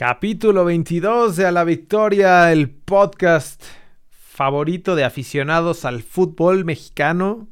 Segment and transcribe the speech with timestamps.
[0.00, 3.62] Capítulo 22 de A la Victoria, el podcast
[4.08, 7.50] favorito de aficionados al fútbol mexicano.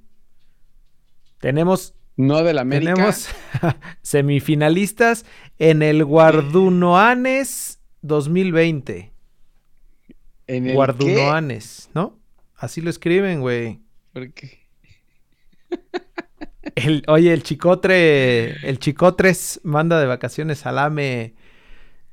[1.41, 2.95] Tenemos no de la América.
[2.95, 3.29] Tenemos
[4.01, 5.27] semifinalistas
[5.59, 9.13] en el Guardunoanes 2020.
[10.47, 12.19] ¿En el Guardunoanes, ¿no?
[12.57, 13.83] Así lo escriben, güey.
[14.15, 14.61] ¿Por qué?
[16.77, 21.35] El, oye, el chicotre, el chicotres manda de vacaciones al AME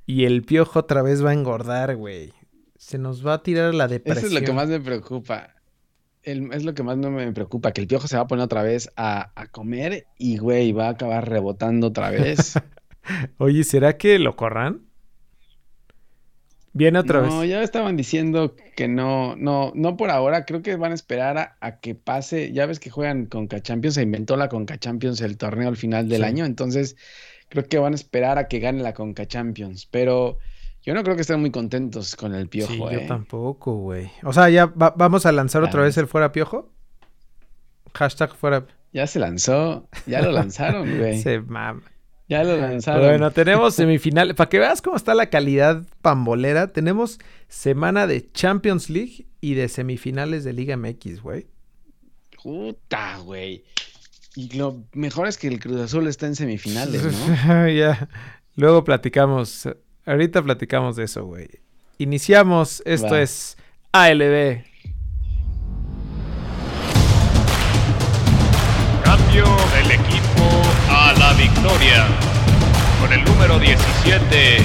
[0.06, 2.34] y el piojo otra vez va a engordar, güey.
[2.78, 4.26] Se nos va a tirar la depresión.
[4.26, 5.56] Eso es lo que más me preocupa.
[6.24, 8.64] es lo que más no me preocupa, que el piojo se va a poner otra
[8.64, 12.54] vez a, a comer y, güey, va a acabar rebotando otra vez.
[13.38, 14.86] oye, ¿será que lo corran?
[16.76, 17.32] Viene otra vez.
[17.32, 20.44] No, ya estaban diciendo que no, no, no por ahora.
[20.44, 22.52] Creo que van a esperar a, que pase.
[22.52, 26.10] Ya ves que juegan Conca Champions, se inventó la Conca Champions el torneo al final
[26.10, 26.44] del año.
[26.44, 26.98] Entonces,
[27.50, 29.88] creo que van a esperar a que gane la Conca Champions.
[29.90, 30.40] Pero
[30.84, 32.74] yo no creo que estén muy contentos con el piojo.
[32.74, 33.06] Sí, yo ¿eh?
[33.08, 34.12] tampoco, güey.
[34.24, 36.70] O sea, ya vamos a lanzar otra vez el fuera piojo.
[37.94, 38.66] Hashtag fuera.
[38.94, 41.22] Ya se lanzó, ya lo lanzaron, güey.
[41.22, 41.82] se mama.
[42.28, 43.02] Ya lo lanzaron.
[43.04, 44.34] Bueno, tenemos semifinal.
[44.36, 49.70] Para que veas cómo está la calidad pambolera, tenemos semana de Champions League y de
[49.70, 51.48] semifinales de Liga MX, güey.
[52.42, 53.64] Puta, güey.
[54.36, 57.70] Y lo mejor es que el Cruz Azul está en semifinales, ¿no?
[57.70, 58.10] ya.
[58.56, 59.70] Luego platicamos.
[60.06, 61.48] Ahorita platicamos de eso, güey.
[62.00, 62.84] Iniciamos.
[62.86, 63.58] Esto es
[63.94, 64.62] ALB.
[69.04, 72.06] Cambio del equipo a la victoria.
[73.00, 74.58] Con el número 17,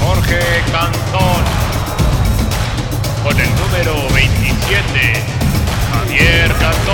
[0.00, 0.38] Jorge
[0.70, 1.42] Cantón.
[3.24, 5.12] Con el número 27,
[5.90, 6.85] Javier Cantón.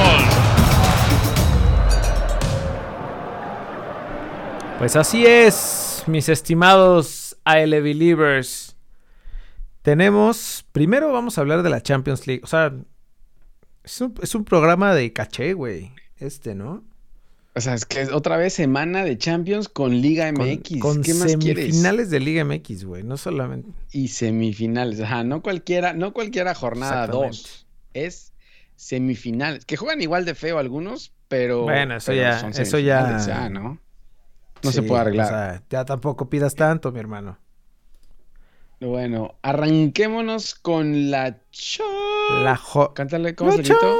[4.82, 8.74] Pues así es, mis estimados AL Believers.
[9.82, 12.40] Tenemos, primero vamos a hablar de la Champions League.
[12.42, 12.74] O sea,
[13.84, 15.92] es un, es un programa de caché, güey.
[16.18, 16.82] Este, ¿no?
[17.54, 20.80] O sea, es que otra vez semana de Champions con Liga MX.
[20.80, 23.70] Con, ¿Qué más semifinales de Liga MX, güey, no solamente.
[23.92, 27.66] Y semifinales, ajá, no cualquiera, no cualquiera jornada 2.
[27.94, 28.32] Es
[28.74, 33.78] semifinales, que juegan igual de feo algunos, pero Bueno, eso ya, eso ya, ¿no?
[34.62, 35.26] No se puede arreglar.
[35.26, 37.38] O sea, ya tampoco pidas tanto, mi hermano.
[38.80, 41.38] Bueno, arranquémonos con la
[42.42, 43.98] La jo Cántale, ¿cómo se gritó?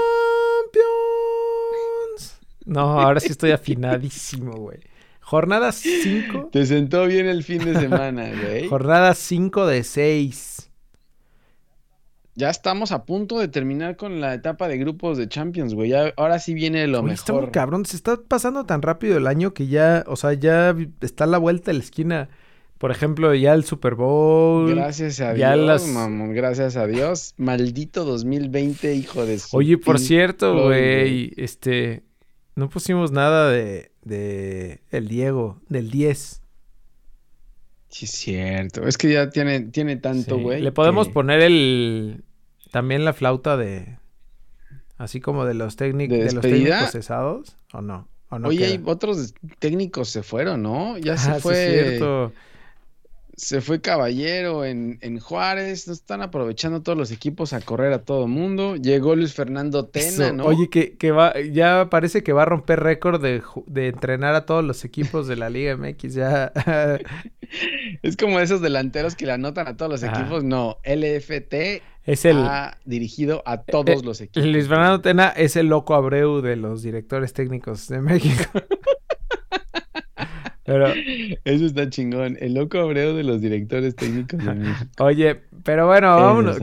[2.64, 4.78] No, ahora sí estoy afinadísimo, güey.
[5.20, 6.50] Jornada 5.
[6.52, 8.68] Te sentó bien el fin de semana, güey.
[8.68, 10.61] Jornada 5 de 6.
[12.34, 15.92] Ya estamos a punto de terminar con la etapa de grupos de Champions, güey.
[15.92, 17.50] ahora sí viene lo mejor.
[17.50, 21.26] cabrón, se está pasando tan rápido el año que ya, o sea, ya está a
[21.26, 22.28] la vuelta de la esquina.
[22.78, 24.74] Por ejemplo, ya el Super Bowl.
[24.74, 27.34] Gracias a Dios, mamón, gracias a Dios.
[27.36, 32.02] Maldito 2020, hijo de su Oye, por cierto, güey, este,
[32.56, 36.41] no pusimos nada de, de el Diego, del 10.
[37.92, 38.88] Sí, es cierto.
[38.88, 40.60] Es que ya tiene, tiene tanto, güey.
[40.60, 42.24] Le podemos poner el.
[42.70, 43.98] También la flauta de.
[44.96, 48.08] Así como de los, técnicos de, los técnicos cesados, ¿o no?
[48.30, 50.96] Oye, otros técnicos se fueron, ¿no?
[50.98, 51.54] Ya se fue.
[51.54, 52.32] Sí, cierto
[53.36, 58.04] se fue Caballero en, en Juárez, no están aprovechando todos los equipos a correr a
[58.04, 58.76] todo mundo.
[58.76, 60.44] Llegó Luis Fernando Tena, ¿no?
[60.44, 64.44] Oye, que, que, va, ya parece que va a romper récord de, de, entrenar a
[64.44, 66.52] todos los equipos de la Liga MX, ya.
[68.02, 70.44] es como esos delanteros que le anotan a todos los equipos.
[70.44, 74.46] No, LFT es el, ha dirigido a todos eh, los equipos.
[74.46, 78.44] Luis Fernando Tena es el loco Abreu de los directores técnicos de México.
[80.64, 80.92] Pero
[81.44, 82.36] eso está chingón.
[82.40, 84.40] El loco abreo de los directores técnicos
[84.98, 86.58] Oye, pero bueno, vámonos.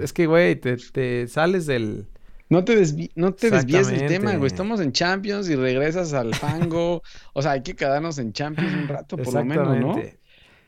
[0.00, 2.06] Es que, güey, te, sales del.
[2.48, 2.82] No te,
[3.14, 4.46] no te desvíes del tema, güey.
[4.46, 7.02] Estamos en Champions y regresas al fango.
[7.32, 10.02] o sea, hay que quedarnos en Champions un rato, por lo menos, ¿no?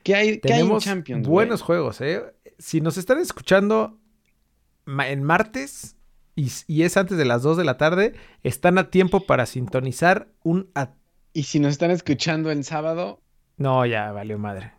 [0.02, 1.26] ¿Qué hay, ¿qué hay en Champions?
[1.26, 2.22] Buenos juegos, ¿eh?
[2.58, 3.98] Si nos están escuchando
[4.86, 5.96] en martes
[6.36, 10.28] y, y, es antes de las 2 de la tarde, están a tiempo para sintonizar
[10.42, 10.70] un
[11.36, 13.20] y si nos están escuchando el sábado.
[13.58, 14.72] No, ya valió madre.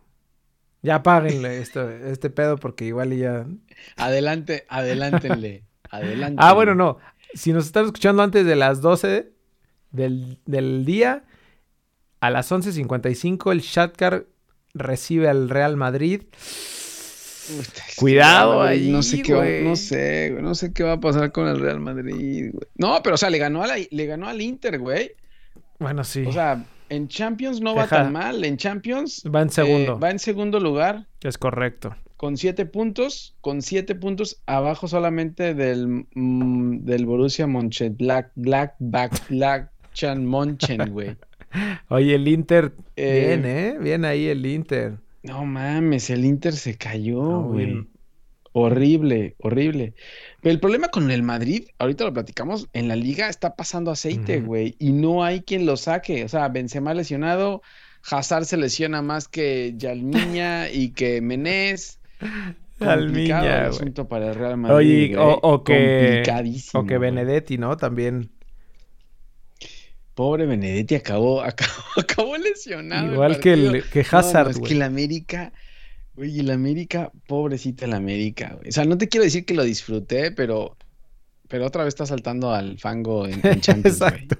[0.82, 3.46] Ya apáguenle esto, este pedo porque igual ya.
[3.96, 5.62] Adelante, adelántenle.
[5.90, 6.42] adelante.
[6.44, 6.98] Ah, bueno, no.
[7.32, 9.30] Si nos están escuchando antes de las 12
[9.92, 11.22] del, del día,
[12.18, 14.26] a las 11.55 el Shatcar
[14.74, 16.22] recibe al Real Madrid.
[17.94, 21.60] Cuidado ahí, no sé qué no sé, no sé qué va a pasar con el
[21.60, 22.68] Real Madrid, güey.
[22.74, 25.12] No, pero o sea, le ganó a le ganó al Inter, güey.
[25.78, 26.24] Bueno, sí.
[26.26, 28.44] O sea, En Champions no va tan mal.
[28.44, 29.92] En Champions va en segundo.
[29.94, 31.06] Eh, va en segundo lugar.
[31.22, 31.94] Es correcto.
[32.16, 39.28] Con siete puntos, con siete puntos abajo solamente del, mm, del Borussia Mönchengladbach, Black, Black,
[39.28, 41.16] Black, Chan Monchen, güey.
[41.88, 43.78] Oye, el Inter, eh, bien, ¿eh?
[43.80, 44.96] Bien ahí el Inter.
[45.22, 47.86] No mames, el Inter se cayó, güey.
[48.52, 49.94] Horrible, horrible.
[50.40, 54.40] Pero el problema con el Madrid, ahorita lo platicamos, en la liga está pasando aceite,
[54.40, 56.24] güey, y no hay quien lo saque.
[56.24, 57.62] O sea, Benzema lesionado,
[58.10, 62.00] Hazard se lesiona más que Yalmiña y que Menés.
[62.80, 64.76] Yalmiña, el asunto para el Real Madrid.
[64.76, 66.22] Oye, o, que
[66.72, 67.76] o que Benedetti, ¿no?
[67.76, 68.30] También.
[70.14, 71.42] Pobre Benedetti acabó,
[71.96, 73.12] acabó, lesionado.
[73.12, 74.50] Igual que, el, que Hazard.
[74.50, 75.52] es que el América
[76.18, 78.68] Oye, la América, pobrecita la América, güey.
[78.68, 80.76] O sea, no te quiero decir que lo disfruté, pero,
[81.46, 84.36] pero otra vez está saltando al fango en, Champions, Exacto.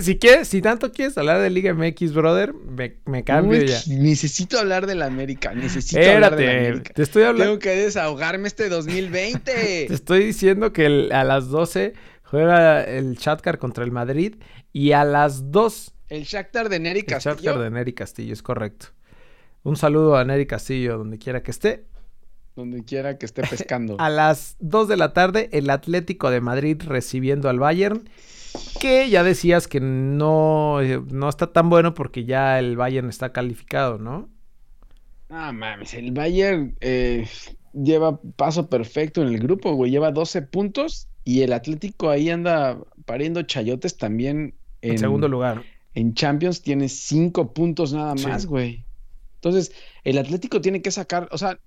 [0.00, 3.78] Si quieres, si tanto quieres hablar de Liga MX, brother, me, cambio ya.
[3.88, 6.94] Necesito hablar de la América, necesito hablar de la América.
[6.94, 7.44] Te estoy hablando.
[7.44, 9.52] Tengo que desahogarme este 2020.
[9.88, 11.92] te estoy diciendo que a las 12
[12.22, 14.36] juega el Shakhtar contra el Madrid
[14.72, 17.32] y a las 2 el Shakhtar de Neri Castillo.
[17.32, 18.88] El Shakhtar de Neri Castillo, es correcto.
[19.62, 21.84] Un saludo a Nery Castillo, donde quiera que esté.
[22.56, 23.96] Donde quiera que esté pescando.
[23.98, 28.08] a las 2 de la tarde, el Atlético de Madrid recibiendo al Bayern.
[28.80, 33.32] Que ya decías que no, eh, no está tan bueno porque ya el Bayern está
[33.32, 34.28] calificado, ¿no?
[35.28, 37.28] Ah, mames, el Bayern eh,
[37.74, 39.90] lleva paso perfecto en el grupo, güey.
[39.90, 44.54] Lleva 12 puntos y el Atlético ahí anda pariendo chayotes también.
[44.80, 45.62] En, segundo lugar.
[45.94, 48.86] En Champions tiene 5 puntos nada más, güey.
[49.38, 49.72] Entonces,
[50.04, 51.60] el Atlético tiene que sacar, o sea,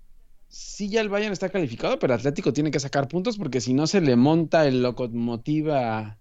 [0.49, 3.73] sí ya el Bayern está calificado, pero el Atlético tiene que sacar puntos porque si
[3.73, 6.17] no se le monta el locomotiva,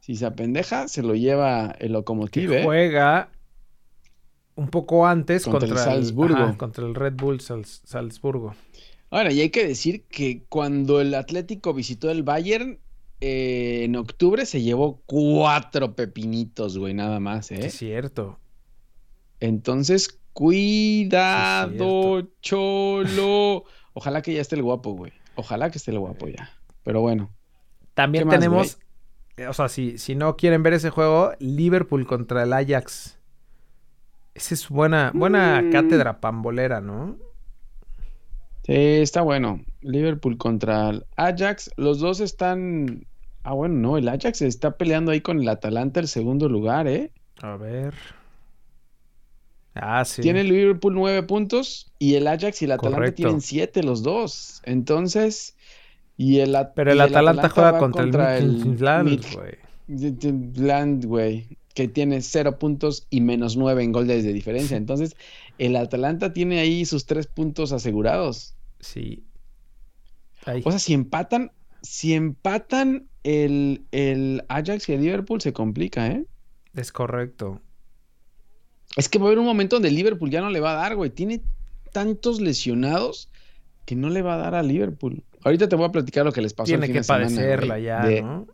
[0.00, 2.56] si se apendeja, se lo lleva el locomotiva.
[2.56, 2.64] ¿eh?
[2.64, 3.30] Juega
[4.56, 6.56] un poco antes contra, el Salzburgo.
[6.58, 8.54] contra el Red Bull Salzburgo.
[9.10, 12.80] Ahora, y hay que decir que cuando el Atlético visitó el Bayern,
[13.20, 17.66] eh, en octubre se llevó cuatro pepinitos, güey, nada más, ¿eh?
[17.66, 18.40] Es cierto.
[19.40, 23.64] Entonces, Cuidado, cholo.
[23.92, 25.12] Ojalá que ya esté el guapo, güey.
[25.36, 26.50] Ojalá que esté el guapo ya.
[26.82, 27.30] Pero bueno.
[27.94, 28.78] También tenemos,
[29.48, 33.16] o sea, si, si no quieren ver ese juego, Liverpool contra el Ajax.
[34.34, 35.70] Esa es buena, buena mm.
[35.70, 37.16] cátedra pambolera, ¿no?
[38.64, 39.64] Sí, está bueno.
[39.82, 41.70] Liverpool contra el Ajax.
[41.76, 43.06] Los dos están.
[43.44, 47.12] Ah, bueno, no, el Ajax está peleando ahí con el Atalanta el segundo lugar, ¿eh?
[47.40, 47.94] A ver.
[49.74, 50.22] Ah, sí.
[50.22, 54.62] Tiene el Liverpool nueve puntos y el Ajax y el Atalanta tienen siete los dos.
[54.64, 55.56] Entonces,
[56.16, 61.06] y el Pero el, Atalanta, juega contra, el Midland, güey.
[61.06, 64.76] güey, que tiene cero puntos y menos nueve en goles de diferencia.
[64.76, 65.16] Entonces,
[65.58, 68.54] el Atalanta tiene ahí sus tres puntos asegurados.
[68.78, 69.24] Sí.
[70.64, 71.50] O sea, si empatan,
[71.82, 76.24] si empatan el, el Ajax y el Liverpool, se complica, ¿eh?
[76.74, 77.60] Es correcto.
[78.96, 80.96] Es que va a haber un momento donde Liverpool ya no le va a dar,
[80.96, 81.10] güey.
[81.10, 81.42] Tiene
[81.92, 83.28] tantos lesionados
[83.84, 85.22] que no le va a dar a Liverpool.
[85.42, 88.46] Ahorita te voy a platicar lo que les pasó Tiene que padecerla ya, ¿no?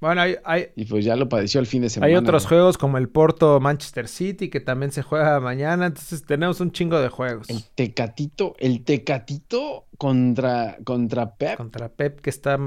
[0.00, 2.08] Bueno, hay, Y pues ya lo padeció el fin de semana.
[2.08, 5.86] Hay otros juegos como el Porto Manchester City que también se juega mañana.
[5.86, 7.50] Entonces tenemos un chingo de juegos.
[7.50, 11.56] El Tecatito, el Tecatito contra, contra Pep.
[11.56, 12.58] Contra Pep que está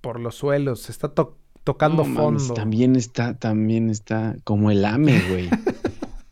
[0.00, 0.90] por los suelos.
[0.90, 1.12] Está
[1.62, 2.54] tocando fondo.
[2.54, 5.48] también está, también está como el AME, güey.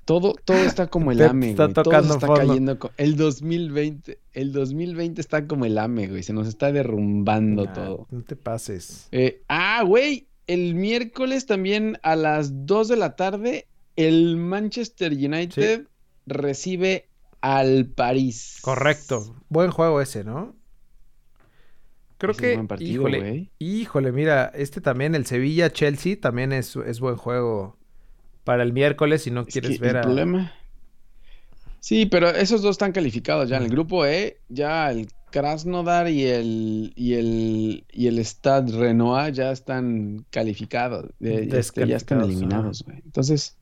[0.08, 2.78] Todo, todo está como el AME, está Tocando todo está cayendo.
[2.96, 6.22] El 2020, el 2020 está como el AME, güey.
[6.22, 8.06] Se nos está derrumbando todo.
[8.10, 9.08] No te pases.
[9.12, 10.26] Eh, ah, güey.
[10.46, 15.86] El miércoles también a las 2 de la tarde, el Manchester United
[16.24, 17.10] recibe
[17.42, 18.60] al París.
[18.62, 19.36] Correcto.
[19.50, 20.56] Buen juego ese, ¿no?
[22.16, 22.54] Creo que.
[22.54, 27.76] buen partido, híjole, híjole, mira, este también, el Sevilla-Chelsea, también es, es buen juego
[28.48, 30.54] para el miércoles si no quieres ver el problema.
[31.80, 33.58] Sí, pero esos dos están calificados ya.
[33.58, 39.34] En el grupo E, ya el Krasnodar y el y el y el Stade Renoir
[39.34, 41.10] ya están calificados.
[41.20, 43.02] Este, ya están eliminados, güey.
[43.04, 43.58] Entonces,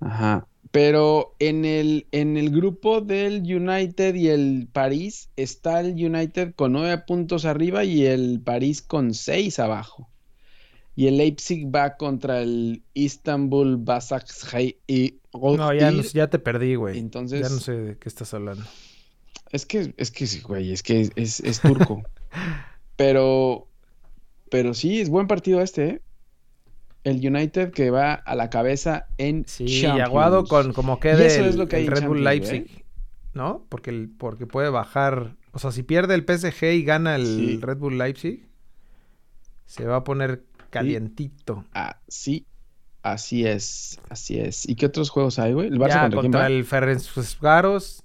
[0.00, 0.44] ajá.
[0.72, 6.72] Pero en el, en el grupo del United y el París está el United con
[6.72, 10.09] nueve puntos arriba y el París con seis abajo.
[10.96, 15.20] Y el Leipzig va contra el Istanbul Basaksehir.
[15.32, 16.98] No, ya, ya te perdí, güey.
[16.98, 17.42] Entonces.
[17.42, 18.64] Ya no sé de qué estás hablando.
[19.50, 22.02] Es que, es que, güey, es que es, es, turco.
[22.96, 23.68] pero,
[24.50, 26.02] pero sí, es buen partido este, ¿eh?
[27.04, 30.08] el United que va a la cabeza en Sí, Champions.
[30.08, 32.84] aguado con como quede eso el, es lo que el Red Bull Leipzig,
[33.32, 33.64] ¿no?
[33.68, 35.36] Porque, el, porque puede bajar.
[35.52, 37.58] O sea, si pierde el PSG y gana el Sí.
[37.60, 38.48] Red Bull Leipzig,
[39.66, 41.64] se va a poner calientito.
[41.72, 42.46] Así,
[43.02, 44.68] así es, así es.
[44.68, 45.68] ¿Y qué otros juegos hay, güey?
[45.68, 48.02] ¿El Barça Ya, contra, contra el Ferencváros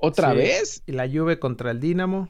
[0.00, 0.36] ¿Otra sí.
[0.36, 0.82] vez?
[0.86, 2.28] y la Juve contra el Dinamo.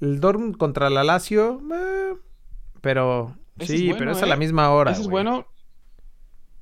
[0.00, 2.14] El Dortmund contra la Lazio, eh,
[2.80, 4.38] pero Ese sí, es pero es a la ¿eh?
[4.38, 4.90] misma hora.
[4.92, 5.46] Ese es bueno.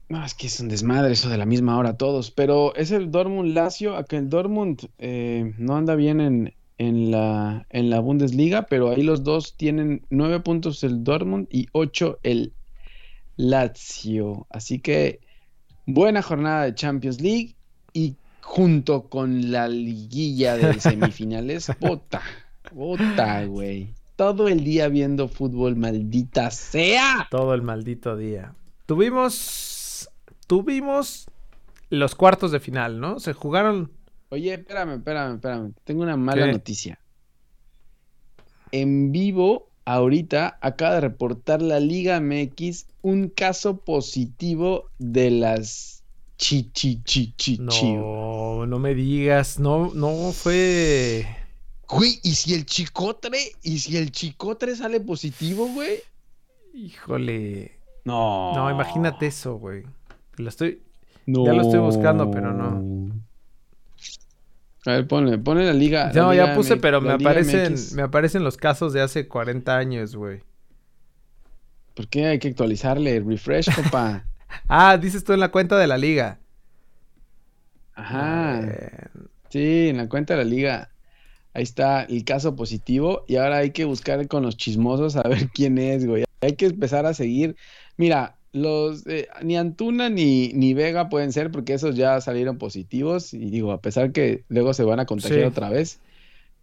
[0.08, 2.32] No, es que es un desmadre eso de la misma hora todos.
[2.32, 7.10] Pero es el Dortmund Lazio, a que el Dortmund eh, no anda bien en, en
[7.10, 12.18] la, en la Bundesliga, pero ahí los dos tienen nueve puntos el Dortmund y ocho
[12.22, 12.54] el
[13.36, 14.46] Lazio.
[14.48, 15.20] Así que
[15.84, 17.54] buena jornada de Champions League
[17.92, 22.22] y junto con la liguilla de semifinales, bota,
[22.72, 23.92] bota, güey.
[24.16, 27.28] Todo el día viendo fútbol, maldita sea.
[27.30, 28.54] Todo el maldito día.
[28.86, 30.08] Tuvimos.
[30.46, 31.26] Tuvimos
[31.90, 33.20] los cuartos de final, ¿no?
[33.20, 33.90] Se jugaron.
[34.30, 35.72] Oye, espérame, espérame, espérame.
[35.84, 36.52] Tengo una mala ¿Qué?
[36.52, 37.00] noticia.
[38.70, 46.04] En vivo, ahorita, acaba de reportar la Liga MX un caso positivo de las
[46.36, 47.58] chi chi chi chi.
[47.58, 49.58] No, no me digas.
[49.58, 51.26] No, no fue.
[51.88, 53.38] Güey, ¿y si el chicotre?
[53.64, 55.98] ¿Y si el chicotre sale positivo, güey?
[56.72, 57.80] Híjole.
[58.04, 58.54] No.
[58.54, 59.82] No, imagínate eso, güey.
[60.36, 60.82] Lo estoy.
[61.26, 63.10] Ya lo estoy buscando, pero no.
[64.86, 66.10] A ver, ponle, ponle la liga.
[66.12, 67.92] la No, Liga ya puse, pero me aparecen, MX.
[67.92, 70.40] me aparecen los casos de hace 40 años, güey.
[71.94, 73.20] ¿Por qué hay que actualizarle?
[73.20, 74.24] Refresh, compa.
[74.68, 76.40] Ah, dices tú en la cuenta de la liga.
[77.94, 78.62] Ajá.
[79.48, 80.90] Sí, en la cuenta de la liga.
[81.54, 83.24] Ahí está el caso positivo.
[83.28, 86.24] Y ahora hay que buscar con los chismosos a ver quién es, güey.
[86.40, 87.54] Hay que empezar a seguir.
[87.96, 93.32] Mira, los eh, ni Antuna ni, ni Vega pueden ser porque esos ya salieron positivos.
[93.34, 95.46] Y digo, a pesar que luego se van a contagiar Sí.
[95.46, 96.00] otra vez,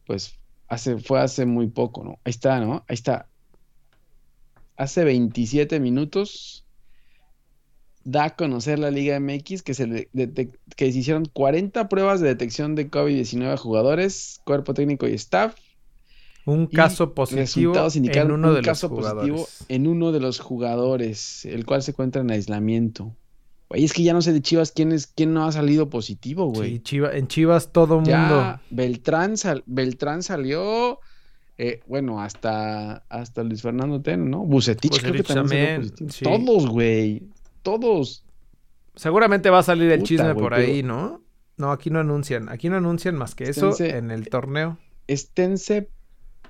[0.05, 2.19] pues hace, fue hace muy poco, ¿no?
[2.23, 2.83] Ahí está, ¿no?
[2.87, 3.29] Ahí está.
[4.75, 6.65] Hace 27 minutos
[8.03, 10.09] da a conocer la Liga MX que se,
[10.75, 15.55] que se hicieron 40 pruebas de detección de COVID-19 a jugadores, cuerpo técnico y staff.
[16.47, 19.65] Un caso positivo en uno un de los caso positivo jugadores.
[19.69, 23.15] en uno de los jugadores, el cual se encuentra en aislamiento.
[23.69, 26.45] Güey, es que ya no sé de Chivas quién es, quién no ha salido positivo,
[26.51, 26.75] güey.
[26.75, 28.09] Sí, Chiva- en Chivas todo mundo.
[28.09, 30.99] Ya Beltrán, sal- Beltrán salió,
[31.57, 34.45] eh, bueno, hasta, hasta Luis Fernando Ten, ¿no?
[34.45, 36.09] Bucetich creo que también, salió también, positivo.
[36.11, 36.23] sí.
[36.45, 37.23] Todos, güey.
[37.61, 38.23] Todos.
[38.95, 41.21] Seguramente va a salir el Puta, chisme güey, por pero- ahí, ¿no?
[41.57, 42.49] No, aquí no anuncian.
[42.49, 44.77] Aquí no anuncian más que eso en el torneo.
[45.07, 45.89] Esténse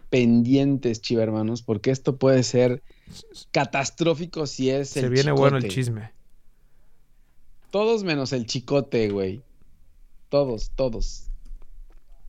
[0.10, 2.82] pendientes, chiva hermanos, porque esto puede ser
[3.52, 6.12] catastrófico si es Se el viene bueno el chisme.
[7.72, 9.42] Todos menos el chicote, güey.
[10.30, 11.28] Todos, todos.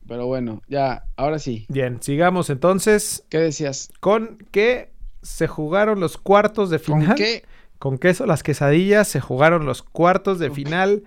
[0.07, 1.65] Pero bueno, ya, ahora sí.
[1.69, 3.91] Bien, sigamos entonces ¿Qué decías?
[3.99, 7.15] con que se jugaron los cuartos de ¿Con final.
[7.15, 7.43] qué?
[7.77, 11.03] Con queso, las quesadillas, se jugaron los cuartos de final.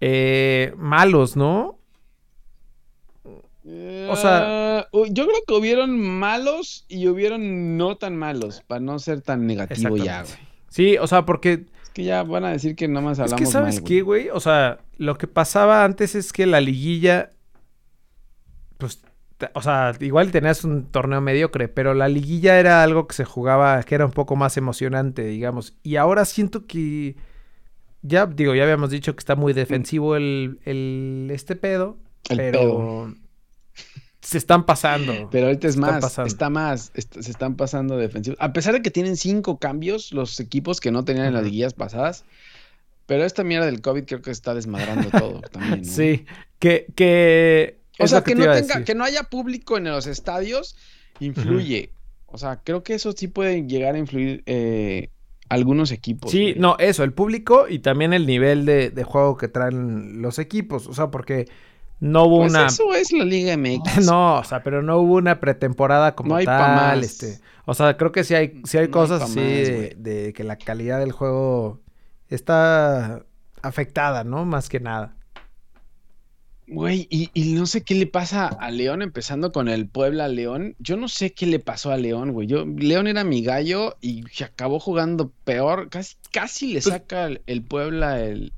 [0.00, 1.78] Eh, malos, ¿no?
[4.10, 8.98] O sea- Ah, yo creo que hubieron malos y hubieron no tan malos, para no
[8.98, 10.34] ser tan negativo ya, güey.
[10.68, 13.40] Sí, o sea, porque Es que ya van a decir que nada más es hablamos
[13.40, 17.32] que sabes mal, qué, güey, o sea, lo que pasaba antes es que la liguilla,
[18.78, 19.02] pues,
[19.54, 23.82] o sea, igual tenías un torneo mediocre, pero la liguilla era algo que se jugaba,
[23.82, 25.74] que era un poco más emocionante, digamos.
[25.82, 27.16] Y ahora siento que,
[28.02, 31.96] ya, digo, ya habíamos dicho que está muy defensivo el, el este pedo,
[32.28, 33.14] El pero pedo.
[34.26, 35.28] Se están pasando.
[35.30, 36.26] Pero ahorita es más, pasando.
[36.26, 38.36] está más, se están pasando defensivos.
[38.40, 41.74] A pesar de que tienen cinco cambios los equipos que no tenían en las liguillas
[41.74, 42.24] pasadas,
[43.06, 45.82] pero esta mierda del COVID creo que está desmadrando todo también.
[45.82, 45.92] ¿no?
[45.92, 46.24] Sí,
[46.58, 47.78] que, que...
[48.00, 50.76] O sea, que, no tenga, que no haya público en los estadios
[51.20, 51.92] influye.
[52.26, 55.10] O sea, creo que eso sí puede llegar a influir eh,
[55.48, 56.32] algunos equipos.
[56.32, 60.40] Sí, no, eso, el público y también el nivel de, de juego que traen los
[60.40, 60.88] equipos.
[60.88, 61.46] O sea, porque
[62.00, 62.66] no hubo Pues una.
[62.66, 64.04] eso es la Liga MX.
[64.06, 66.76] No, o sea, pero no hubo una pretemporada como No hay tal.
[66.98, 67.04] más.
[67.04, 67.40] Este.
[67.64, 69.46] O sea, creo que sí hay, sí hay No cosas así más,
[70.04, 71.80] de, que la calidad del juego
[72.28, 73.24] está
[73.62, 74.44] afectada, ¿no?
[74.44, 75.14] Más que nada.
[76.68, 80.74] Güey, y, y no sé qué le pasa a León, empezando con el Puebla León.
[80.80, 82.48] Yo no sé qué le pasó a León, güey.
[82.48, 85.88] Yo, León era mi gallo y se acabó jugando peor.
[85.90, 88.52] Casi, casi le Pues- saca el, el Puebla el.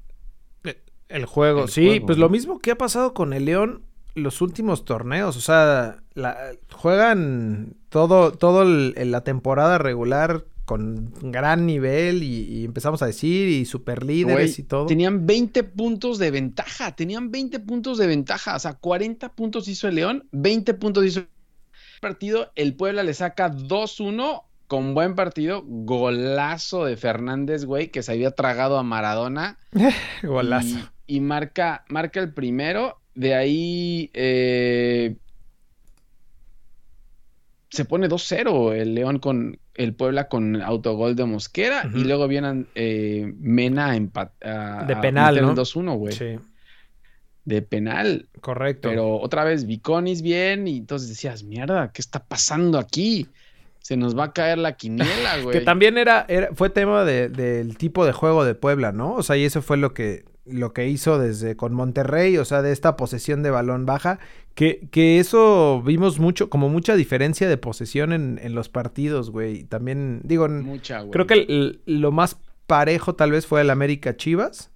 [1.08, 2.24] El juego, El sí, juego, pues ¿no?
[2.24, 3.82] lo mismo que ha pasado con el León
[4.14, 6.36] los últimos torneos, o sea, la-
[6.72, 13.64] juegan todo, todo el- la temporada regular con gran nivel y, empezamos a decir y
[13.64, 14.84] super líderes y todo.
[14.86, 19.88] Tenían 20 puntos de ventaja, tenían 20 puntos de ventaja, o sea, 40 puntos hizo
[19.88, 21.26] el León, 20 puntos hizo el
[22.02, 28.12] partido, el Puebla le saca 2-1 con buen partido, golazo de Fernández, güey, que se
[28.12, 29.58] había tragado a Maradona.
[30.22, 30.76] golazo.
[30.76, 35.16] Y, marca, marca el primero, de ahí eh,
[37.70, 42.66] se pone 2-0 el León con el Puebla con autogol de Mosquera y luego vienen
[42.74, 45.54] eh, Mena empat de penal, ¿no?
[45.54, 46.12] 2-1, güey.
[46.12, 46.38] Sí.
[47.44, 48.28] De penal.
[48.40, 48.88] Correcto.
[48.88, 53.28] Pero otra vez Viconis bien y entonces decías, mierda, ¿qué está pasando aquí?
[53.80, 55.58] Se nos va a caer la quiniela, güey.
[55.58, 59.14] que también era, era fue tema del tipo de juego de Puebla, ¿no?
[59.14, 62.62] O sea, y eso fue lo que lo que hizo desde con Monterrey, o sea,
[62.62, 64.18] de esta posesión de balón baja,
[64.54, 69.64] que, que eso vimos mucho, como mucha diferencia de posesión en, en los partidos, güey.
[69.64, 72.36] También, digo, mucha, creo que lo más
[72.66, 74.70] parejo tal vez fue el América Chivas.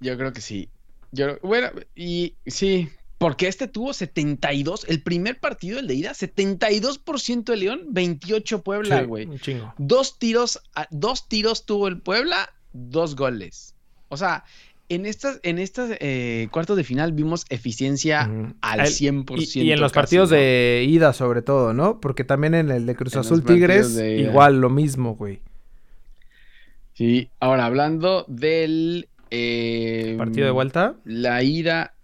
[0.00, 0.68] Yo creo que sí.
[1.12, 2.88] Yo, bueno, y sí,
[3.20, 9.02] porque este tuvo 72, el primer partido, el de ida, 72% de León, 28 Puebla,
[9.02, 9.26] güey.
[9.26, 9.74] un chingo.
[9.76, 10.58] Dos tiros,
[10.90, 13.74] dos tiros tuvo el Puebla, dos goles.
[14.08, 14.44] O sea,
[14.90, 18.22] en estas, en estas eh, cuartos de final vimos eficiencia
[18.60, 19.62] al 100%.
[19.62, 22.00] Y, en los partidos de ida, sobre todo, ¿no?
[22.00, 25.40] Porque también en el de Cruz Azul Tigres, igual lo mismo, güey.
[26.92, 29.08] Sí, ahora hablando del.
[29.30, 30.96] Eh, ¿Partido de vuelta?
[31.04, 31.94] La ida.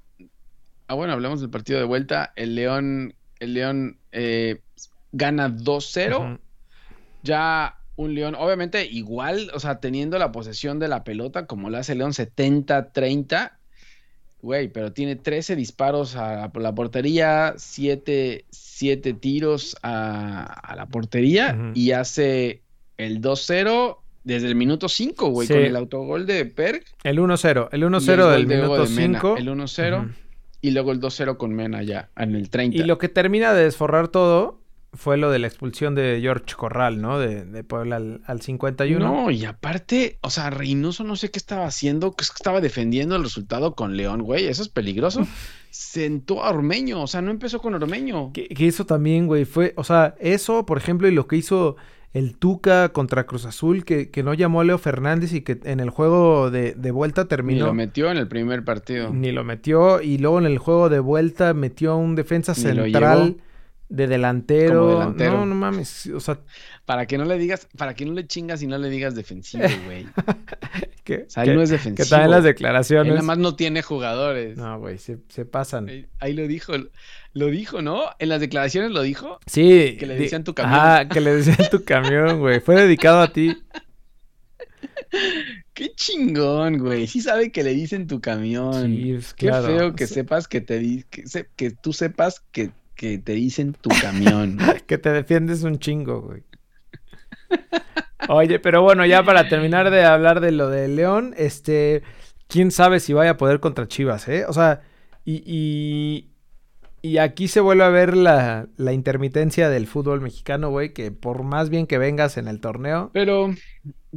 [0.87, 2.33] Ah, bueno, hablamos del partido de vuelta.
[2.37, 3.15] El León.
[3.41, 4.61] El León eh,
[5.11, 6.39] gana 2-0.
[7.25, 11.79] Ya un León, obviamente igual, o sea, teniendo la posesión de la pelota como lo
[11.79, 13.53] hace León 70-30,
[14.43, 18.45] güey, pero tiene 13 disparos a, la portería, 7,
[19.19, 22.63] tiros a, la portería y hace
[22.99, 26.85] el 2-0 desde el minuto 5, güey, con el autogol de Perk.
[27.03, 29.37] El 1-0, el 1-0 del minuto 5.
[29.39, 30.13] El 1-0
[30.61, 32.77] y luego el 2-0 con Mena ya en el 30.
[32.77, 34.61] Y lo que termina de desforrar todo
[34.97, 37.19] fue lo de la expulsión de George Corral, ¿no?
[37.19, 38.99] De, de Puebla al, al, 51.
[38.99, 43.23] No, y aparte, o sea, Reynoso no sé qué estaba haciendo, que estaba defendiendo el
[43.23, 45.27] resultado con León, güey, eso es peligroso.
[45.71, 48.33] Sentó a Ormeño, o sea, no empezó con Ormeño.
[48.33, 51.77] Que, eso también, güey, fue, o sea, eso, por ejemplo, y lo que hizo
[52.15, 55.81] el Tuca contra Cruz Azul, que, que no llamó a Leo Fernández y que en
[55.81, 57.65] el juego de, de, vuelta terminó.
[57.65, 59.13] Ni lo metió en el primer partido.
[59.13, 63.37] Ni lo metió, y luego en el juego de vuelta metió a un defensa central
[63.89, 65.13] de delantero.
[65.13, 66.07] No, no mames.
[66.07, 66.39] O sea.
[66.85, 69.65] Para que no le digas, para que no le chingas y no le digas defensivo,
[69.87, 70.07] güey.
[71.03, 71.25] ¿Qué?
[71.27, 72.09] O sea, él no es defensivo.
[72.09, 73.09] Que en las declaraciones.
[73.09, 74.57] Él nada más no tiene jugadores.
[74.57, 76.07] No, güey, se, pasan.
[76.21, 76.75] Ahí, lo dijo,
[77.33, 78.05] lo dijo, ¿no?
[78.21, 79.41] En las declaraciones lo dijo.
[79.47, 79.97] Sí.
[79.99, 80.79] Que le decían tu camión.
[80.81, 82.61] Ah, que le decían tu camión, güey.
[82.61, 83.57] Fue dedicado a ti.
[85.75, 87.07] Qué chingón, güey.
[87.07, 88.87] Sí sabe que le dicen tu camión.
[88.87, 89.67] Sí, claro.
[89.67, 91.25] Qué feo que sepas que te que,
[91.57, 94.59] que tú sepas que que te dicen tu camión.
[94.87, 96.43] que te defiendes un chingo, güey.
[98.29, 102.03] Oye, pero bueno, ya para terminar de hablar de lo de León, este,
[102.49, 104.45] quién sabe si vaya a poder contra Chivas, ¿eh?
[104.49, 104.83] O sea,
[105.25, 106.29] y,
[107.03, 111.45] y, aquí se vuelve a ver la, la intermitencia del fútbol mexicano, güey, que por
[111.45, 113.11] más bien que vengas en el torneo.
[113.13, 113.55] Pero,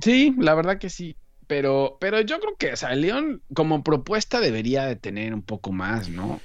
[0.02, 1.16] sí, la verdad que sí.
[1.46, 5.72] Pero, pero yo creo que, o sea, León como propuesta debería de tener un poco
[5.72, 6.40] más, ¿no?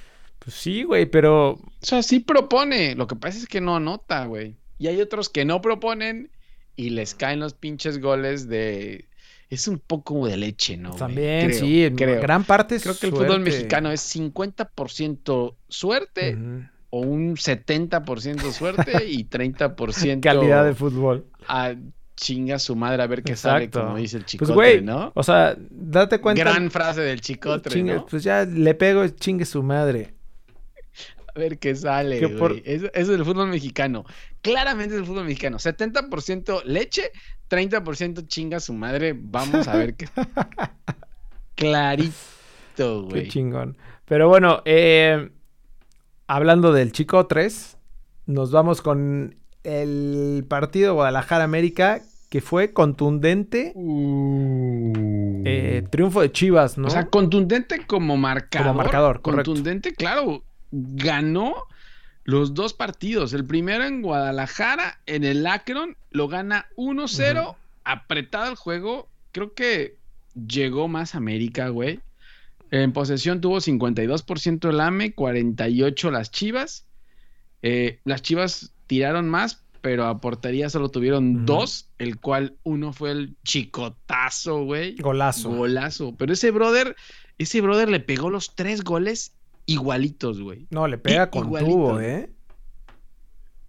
[0.45, 1.53] Pues sí, güey, pero.
[1.53, 2.95] O sea, sí propone.
[2.95, 4.55] Lo que pasa es que no anota, güey.
[4.77, 6.29] Y hay otros que no proponen
[6.75, 9.09] y les caen los pinches goles de.
[9.49, 10.95] Es un poco de leche, ¿no?
[10.95, 16.37] También, sí, en gran parte es Creo que el fútbol mexicano es 50% suerte
[16.89, 21.25] o un 70% suerte y 30% calidad de fútbol.
[21.47, 21.75] A
[22.15, 25.11] chinga su madre a ver qué sale, como dice el chicote, pues, güey, ¿no?
[25.15, 26.43] O sea, date cuenta.
[26.43, 28.05] Gran frase del chicote, ¿no?
[28.05, 30.14] Pues ya le pego, chingue su madre.
[31.35, 32.17] A ver qué sale.
[32.63, 34.05] Eso, es el fútbol mexicano.
[34.41, 35.57] Claramente es el fútbol mexicano.
[35.57, 37.11] 70% leche,
[37.49, 39.13] 30% chinga su madre.
[39.17, 40.07] Vamos a ver qué.
[41.55, 43.23] Clarito, güey.
[43.23, 43.77] Qué chingón.
[44.05, 45.29] Pero bueno, eh,
[46.27, 47.77] hablando del Chico 3,
[48.27, 53.73] nos vamos con el partido Guadalajara América que fue contundente.
[53.75, 54.93] Uh.
[55.43, 56.87] Eh, triunfo de Chivas, ¿no?
[56.87, 58.67] O sea, contundente como marcador.
[58.67, 60.45] Como marcador, Contundente, claro
[60.95, 61.55] ganó
[62.25, 63.33] los dos partidos.
[63.33, 69.07] El primero en Guadalajara, en el Akron, lo gana 1-0, apretado el juego.
[69.31, 69.95] Creo que
[70.35, 72.01] llegó más América, güey.
[72.71, 76.85] En posesión tuvo 52% el AME, 48% las Chivas.
[77.61, 83.11] Eh, las Chivas tiraron más, pero a portería solo tuvieron dos, el cual uno fue
[83.11, 84.95] el chicotazo, güey.
[84.95, 85.51] Golazo.
[85.51, 86.15] Golazo.
[86.17, 86.95] Pero ese brother,
[87.37, 89.33] ese brother le pegó los tres goles
[89.65, 90.67] igualitos, güey.
[90.69, 91.71] No, le pega I- con igualito.
[91.71, 92.29] tubo, ¿eh?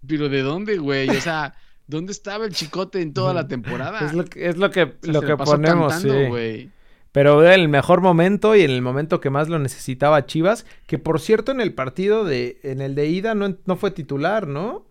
[0.07, 1.09] Pero ¿de dónde, güey?
[1.11, 1.55] O sea,
[1.87, 4.01] ¿dónde estaba el chicote en toda la temporada?
[4.07, 6.71] Es lo que, es lo que, O sea, lo que ponemos, cantando, sí.
[7.13, 10.99] Pero en el mejor momento y en el momento que más lo necesitaba Chivas, que
[10.99, 14.87] por cierto en el partido de, en el de ida no, no fue titular, ¿no?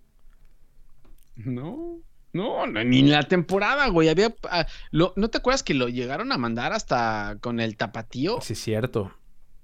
[1.35, 1.99] No,
[2.33, 4.09] no, no, ni en la temporada, güey.
[4.09, 8.39] Había, ah, lo- ¿No te acuerdas que lo llegaron a mandar hasta con el tapatío?
[8.41, 9.11] Sí, cierto.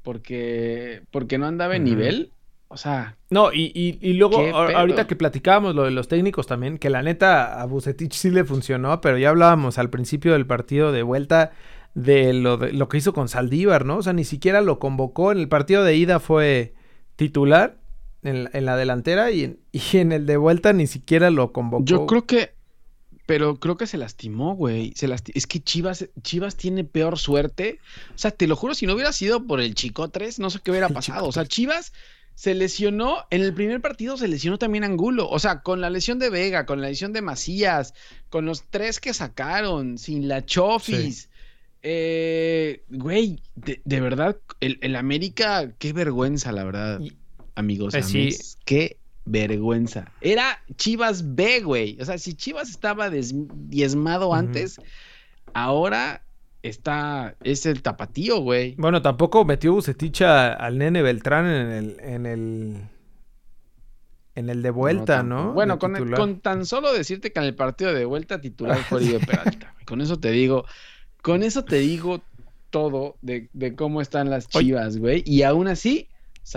[0.03, 2.31] Porque, porque no andaba en nivel.
[2.73, 6.77] O sea, No, y, y, y luego, ahorita que platicábamos lo de los técnicos también,
[6.77, 10.93] que la neta a Bucetich sí le funcionó, pero ya hablábamos al principio del partido
[10.93, 11.51] de vuelta
[11.95, 13.97] de lo, de lo que hizo con Saldívar, ¿no?
[13.97, 15.33] O sea, ni siquiera lo convocó.
[15.33, 16.73] En el partido de ida fue
[17.17, 17.77] titular
[18.23, 21.51] en, la- en la delantera y en, y en el de vuelta ni siquiera lo
[21.51, 21.83] convocó.
[21.83, 22.51] yo creo que,
[23.31, 24.91] pero creo que se lastimó, güey.
[24.97, 27.79] Se lasti- Es que Chivas, Chivas tiene peor suerte.
[28.13, 30.71] O sea, te lo juro, si no hubiera sido por el Chicotres, no sé qué
[30.71, 30.89] hubiera
[31.19, 31.27] pasado.
[31.27, 31.93] O sea, Chivas
[32.35, 35.29] se lesionó, en el primer partido se lesionó también Angulo.
[35.29, 37.93] O sea, con la lesión de Vega, con la lesión de Macías,
[38.29, 41.29] con los tres que sacaron, sin la Chofis.
[41.83, 47.13] Eh, güey, de, de verdad, el, el América, qué vergüenza, la verdad, Y-
[47.55, 47.93] amigos.
[47.95, 48.19] Eh, sí.
[48.21, 50.11] amis, Qué vergüenza.
[50.21, 51.97] Era Chivas B, güey.
[52.01, 54.79] O sea, si Chivas estaba diezmado antes,
[55.53, 56.23] ahora
[56.63, 58.75] está, es el tapatío, güey.
[58.77, 62.81] Bueno, tampoco metió Bucetich al nene Beltrán en el, en el,
[64.35, 65.23] en el de vuelta.
[65.23, 65.53] ¿no?
[65.53, 66.19] Bueno, con, titular.
[66.19, 69.75] con tan solo decirte que en el partido de vuelta titular fue Peralta.
[69.85, 70.65] Con eso te digo,
[71.21, 72.21] con eso te digo
[72.69, 74.67] todo de, de cómo están las Oye.
[74.67, 75.23] Chivas, güey.
[75.25, 76.07] Y aún así,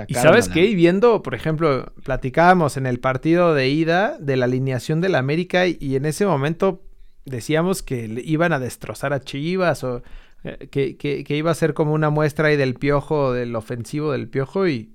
[0.09, 4.37] Y sabes la- qué, y viendo, por ejemplo, platicábamos en el partido de ida de
[4.37, 6.83] la alineación del América y, y en ese momento
[7.25, 10.03] decíamos que le iban a destrozar a Chivas o
[10.45, 14.13] eh, que, que- que iba a ser como una muestra ahí del piojo, del ofensivo
[14.13, 14.91] del piojo y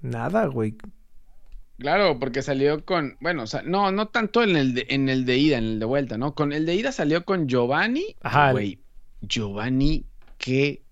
[0.00, 0.76] nada, güey.
[1.78, 5.24] Claro, porque salió con, bueno, o sea, no, no tanto en el de, en el
[5.24, 6.34] de ida, en el de vuelta, ¿no?
[6.34, 8.16] Con el de ida salió con Giovanni.
[8.20, 8.52] Ajá.
[8.52, 8.80] Güey,
[9.22, 10.06] Giovanni,
[10.38, 10.82] qué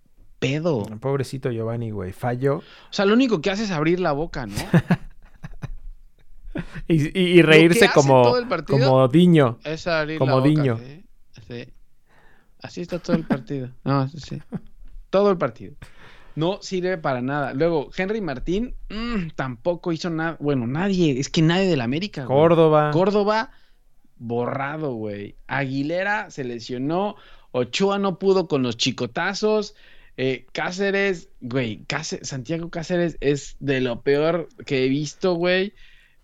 [0.41, 0.79] pedo.
[0.79, 2.63] O Pobrecito Giovanni, güey, falló.
[2.91, 4.55] sea, lo único que hace es abrir la boca, ¿no?
[6.89, 8.25] Y, y- y reírse como,
[8.67, 9.59] como Diño.
[9.63, 10.49] Es abrir Como la boca.
[10.49, 10.79] Diño.
[10.79, 11.05] sí,
[11.47, 11.69] sí.
[12.61, 13.71] Así está todo el partido.
[13.85, 14.43] No, sí, sí.
[15.11, 15.75] Todo el partido.
[16.35, 17.55] No sirve para nada.
[17.55, 20.37] Luego, Henry Martín mm, tampoco hizo nada.
[20.41, 22.25] Bueno, nadie, es que nadie del América.
[22.25, 22.37] güey.
[22.37, 22.91] Córdoba.
[22.93, 23.51] Córdoba,
[24.17, 25.37] borrado, güey.
[25.47, 27.15] Aguilera se lesionó.
[27.53, 29.75] Ochoa no pudo con los chicotazos.
[30.23, 35.73] Eh, Cáceres, güey, Cáceres- Santiago Cáceres es de lo peor que he visto, güey.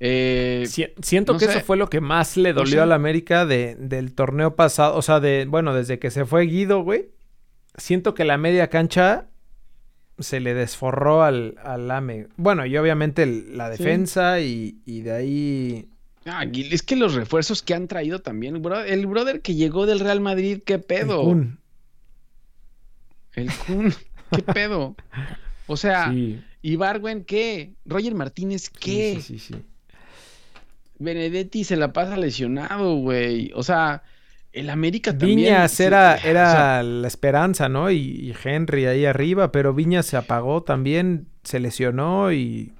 [0.00, 1.52] Eh, Si- siento no que sé.
[1.52, 2.80] eso fue lo que más le No dolió sé.
[2.80, 4.96] al América de, del torneo pasado.
[4.96, 7.06] O sea, de, bueno, desde que se fue Guido, güey.
[7.78, 9.28] Siento que la media cancha
[10.18, 12.26] se le desforró al, al AME.
[12.36, 13.82] Bueno, y obviamente el- la Sí.
[13.82, 15.88] defensa y, y de ahí.
[16.26, 20.00] ah, es que los refuerzos que han traído también, bro- el brother que llegó del
[20.00, 21.34] Real Madrid, qué pedo.
[23.36, 23.94] El Kun,
[24.32, 24.96] qué pedo.
[25.66, 27.74] O sea, Sí, Ibargüen, ¿qué?
[27.84, 29.20] Roger Martínez, ¿qué?
[29.20, 29.54] sí, sí, sí.
[30.98, 33.52] Benedetti se la pasa lesionado, güey.
[33.54, 34.02] O sea,
[34.52, 35.36] el América también.
[35.36, 37.90] Viñas era, o sea, era la esperanza, ¿no?
[37.90, 42.72] Y, y Henry ahí arriba, pero Viñas se apagó también, se lesionó y.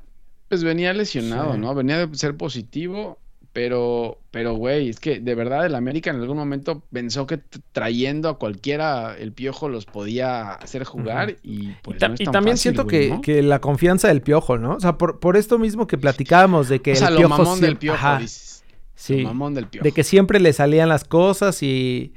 [0.48, 1.58] pues venía lesionado, Sí.
[1.58, 1.74] ¿no?
[1.74, 3.18] Venía de ser positivo,
[3.56, 7.40] pero, pero, güey, es que de verdad el América en algún momento pensó que
[7.72, 11.38] trayendo a cualquiera el piojo los podía hacer jugar Ujú.
[11.42, 13.20] y Y, pues ta- no es y también fácil, siento que, ¿no?
[13.22, 14.74] que la confianza del piojo, ¿no?
[14.74, 17.38] O sea, por, por esto mismo que platicábamos de que o sea, el lo piojo
[17.38, 18.62] mamón del piojo, Ajá, dices.
[18.94, 19.84] sí, Lo mamón del piojo.
[19.84, 22.12] de que siempre le salían las cosas y,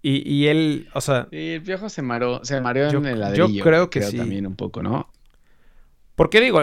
[0.00, 3.14] y, y él, o sea, Sí, el piojo se mareó, se mareó Yo- en el
[3.16, 3.62] yo ladrillo.
[3.64, 4.16] creo que sí.
[4.16, 5.10] también un poco, ¿no?
[6.16, 6.62] ¿por qué digo?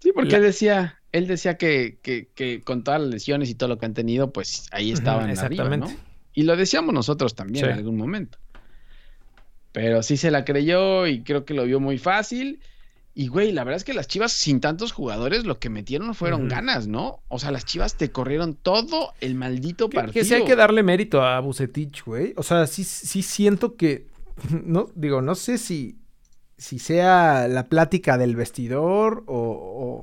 [0.00, 3.54] Sí, porque La- él decía, él decía que, que, que con todas las lesiones y
[3.54, 5.86] todo lo que han tenido, pues ahí estaban arriba, exactamente.
[5.92, 5.96] ¿no?
[6.34, 7.70] Y lo decíamos nosotros también Sí.
[7.70, 8.38] en algún momento.
[9.72, 12.60] Pero sí se la creyó y creo que lo vio muy fácil.
[13.14, 16.48] Y güey, la verdad es que las Chivas sin tantos jugadores lo que metieron fueron
[16.48, 17.22] ganas, ¿no?
[17.28, 20.12] O sea, las Chivas te corrieron todo el maldito Que, partido.
[20.14, 22.32] que sí hay que darle mérito a Bucetich, güey.
[22.36, 24.06] O sea, sí, sí siento que,
[24.64, 25.98] no, digo, no sé si,
[26.56, 29.36] si sea la plática del vestidor o...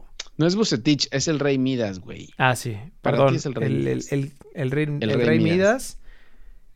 [0.04, 0.09] o-
[0.39, 2.30] No es Bucetich, es el Rey Midas, güey.
[2.38, 3.34] Ah, sí, Para perdón.
[3.34, 4.12] ti es el Rey el, Midas.
[4.12, 5.54] el- el rey, El el Rey Rey Midas.
[5.54, 5.99] Midas.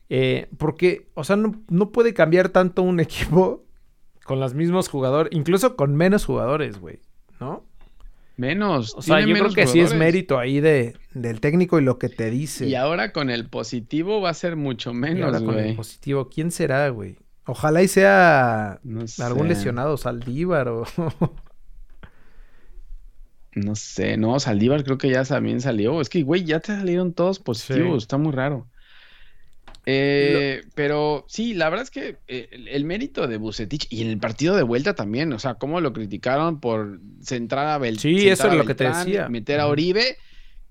[0.10, 3.00] Eh, porque, o sea, no, no puede cambiar tanto un
[3.40, 3.64] equipo
[4.26, 7.00] con los mismos jugadores, incluso con menos jugadores, güey,
[7.40, 7.66] ¿no?
[8.36, 8.96] Menos.
[8.96, 12.10] O sea, yo creo que sí es mérito ahí de, del técnico y lo que
[12.10, 12.66] te dice.
[12.68, 15.76] Y ahora con el positivo va a ser mucho Y menos, ahora con el güey.
[15.76, 17.18] positivo, ¿quién será, güey?
[17.46, 19.22] Ojalá y sea No sé.
[19.24, 20.84] algún lesionado, Saldívar o...
[23.56, 26.02] No sé, no, Saldívar creo que ya también salió.
[26.02, 28.06] Es que, güey, ya te salieron todos positivos, Sí.
[28.06, 28.68] está muy raro.
[29.86, 34.10] Eh, Pero sí, la verdad es que eh, el, el mérito de Bucetich y en
[34.10, 38.30] el partido de vuelta también, o sea, cómo lo criticaron por centrar a Bel Sí,
[38.30, 39.30] eso es lo que te Beltrán, decía.
[39.30, 39.68] Meter a.
[39.68, 40.18] Oribe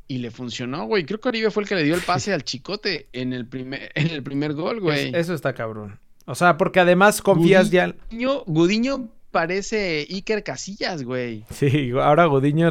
[0.08, 1.04] y le funcionó, güey.
[1.04, 3.92] Creo que Oribe fue el que le dio el pase al Chicote en el primer,
[3.94, 5.08] en el primer gol, güey.
[5.08, 5.98] Es- eso está cabrón.
[6.24, 7.94] O sea, porque además confías Gudi- ya...
[8.10, 11.44] Gudiño, Gudiño parece Iker Casillas, güey.
[11.50, 12.70] Sí, ahora Gudiño,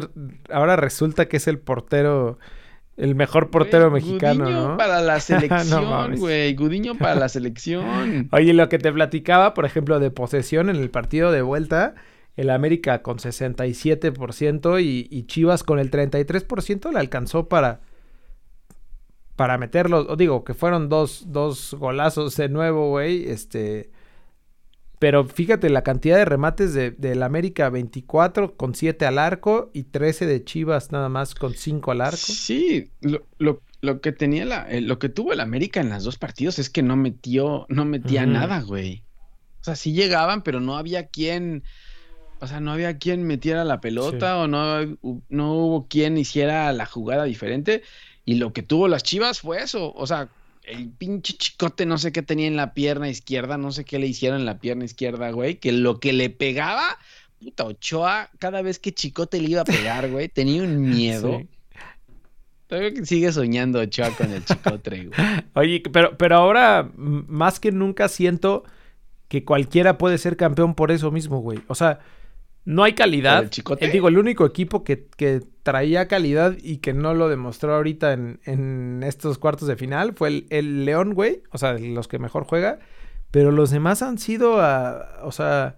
[0.50, 2.38] ahora resulta que es el portero,
[2.96, 4.76] el mejor portero Güey, mexicano, Gudiño ¿no?
[4.78, 6.20] para la selección, mames.
[6.20, 6.54] güey.
[6.54, 8.28] Gudiño para la selección.
[8.32, 11.94] Oye, lo que te platicaba, por ejemplo, de posesión en el partido de vuelta,
[12.36, 17.80] el América con 67% y, y Chivas con el 33% le alcanzó para,
[19.36, 20.16] para meterlos.
[20.16, 23.28] Digo, que fueron dos, dos golazos de nuevo, güey.
[23.28, 23.90] Este.
[25.02, 29.82] Pero fíjate la cantidad de remates de, del América 24 con 7 al arco y
[29.82, 32.16] 13 de Chivas nada más con 5 al arco.
[32.18, 36.04] Sí, lo, lo- lo que tenía la, eh, lo que tuvo el América en los
[36.04, 39.02] dos partidos es que no metió, no metía nada, güey.
[39.60, 41.64] O sea, sí llegaban, pero no había quien,
[42.38, 44.96] o sea, no había quien metiera la pelota o no,
[45.28, 47.82] no hubo quien hiciera la jugada diferente.
[48.24, 49.92] Y lo que tuvo las Chivas fue eso.
[49.94, 50.28] O sea,
[50.64, 54.06] el pinche chicote no sé qué tenía en la pierna izquierda, no sé qué le
[54.06, 56.98] hicieron en la pierna izquierda, güey, que lo que le pegaba,
[57.40, 61.38] puta, Ochoa, cada vez que chicote le iba a pegar, güey, tenía un miedo.
[61.38, 61.48] Sí.
[62.68, 65.20] Todavía que sigue soñando Ochoa con el chicotre, güey.
[65.54, 68.64] Oye, pero, pero ahora más que nunca siento
[69.28, 71.60] que cualquiera puede ser campeón por eso mismo, güey.
[71.66, 72.00] O sea,
[72.64, 73.42] no hay ¿Por calidad.
[73.42, 73.84] el Chicote?
[73.86, 78.12] Eh, digo, el único equipo que, que traía calidad y que no lo demostró ahorita
[78.12, 81.42] en, en estos cuartos de final fue el, el León, güey.
[81.50, 82.78] O sea, los que mejor juega.
[83.30, 85.76] Pero los demás han sido a, o sea,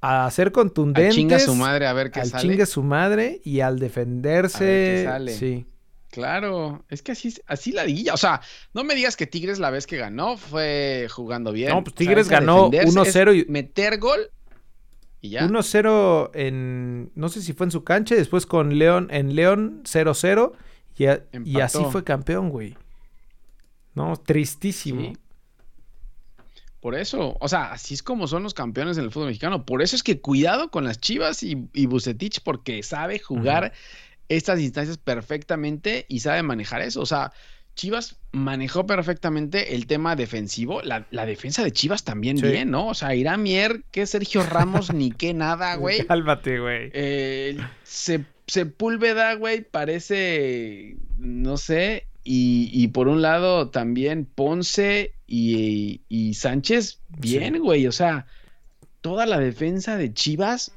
[0.00, 1.14] a ser A contundentes.
[1.14, 2.42] chinga su madre a ver qué al sale.
[2.48, 5.04] chingue su madre y al defenderse.
[5.04, 5.32] sale.
[5.32, 5.66] Sí.
[6.10, 8.14] Claro, es que así, así la liguilla.
[8.14, 8.40] O sea,
[8.72, 11.68] no me digas que Tigres la vez que ganó fue jugando bien.
[11.70, 14.20] No, pues O sea, Tigres es a ganó defenderse, 1-0 es y- Meter gol
[15.20, 15.46] y ya.
[15.46, 17.10] 1-0 en.
[17.14, 18.14] No sé si fue en su cancha.
[18.14, 19.08] Después con León.
[19.10, 20.52] En León 0-0.
[20.96, 22.76] Y, a- y así fue campeón, güey.
[23.94, 25.00] No, tristísimo.
[25.00, 25.12] Sí.
[26.80, 29.64] Por eso, o sea, así es como son los campeones en el fútbol mexicano.
[29.66, 33.72] Por eso es que cuidado con las Chivas y, y Bucetich, porque sabe jugar
[34.28, 37.00] estas instancias perfectamente y sabe manejar eso.
[37.00, 37.32] O sea,
[37.78, 40.82] Chivas manejó perfectamente el tema defensivo.
[40.82, 42.46] La, la defensa de Chivas también Sí.
[42.48, 42.88] bien, ¿no?
[42.88, 46.04] O sea, Irán Mier, que Sergio Ramos, ni qué nada, güey.
[46.06, 46.90] Cálmate, güey.
[46.92, 56.00] Eh, Se- Sepúlveda, güey, parece, no sé, y, y por un lado también Ponce y,
[56.08, 57.60] y Sánchez, bien, Sí.
[57.60, 58.26] güey, o sea,
[59.02, 60.72] toda la defensa de Chivas,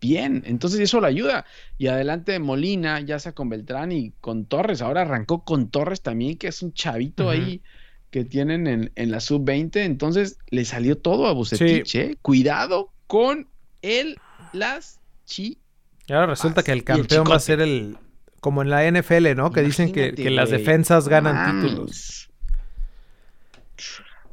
[0.00, 1.44] bien, entonces eso lo ayuda.
[1.78, 6.36] Y adelante Molina, ya sea con Beltrán y con Torres, ahora arrancó con Torres también,
[6.36, 7.62] que es un chavito ahí
[8.10, 12.16] que tienen en, en la sub-20, entonces le salió todo a Bucetich, ¿eh?
[12.22, 13.48] Cuidado con
[13.82, 14.18] él,
[14.52, 15.58] las Chivas.
[16.06, 17.98] Y ahora resulta que el campeón va a ser el.
[18.40, 19.50] Como en la NFL, ¿no?
[19.50, 22.30] Que dicen que, que las defensas ganan títulos.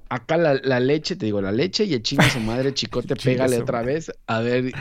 [0.07, 3.57] Acá la, la leche, te digo, la leche y el chingo su madre chicote, pégale
[3.57, 4.71] otra vez, a ver,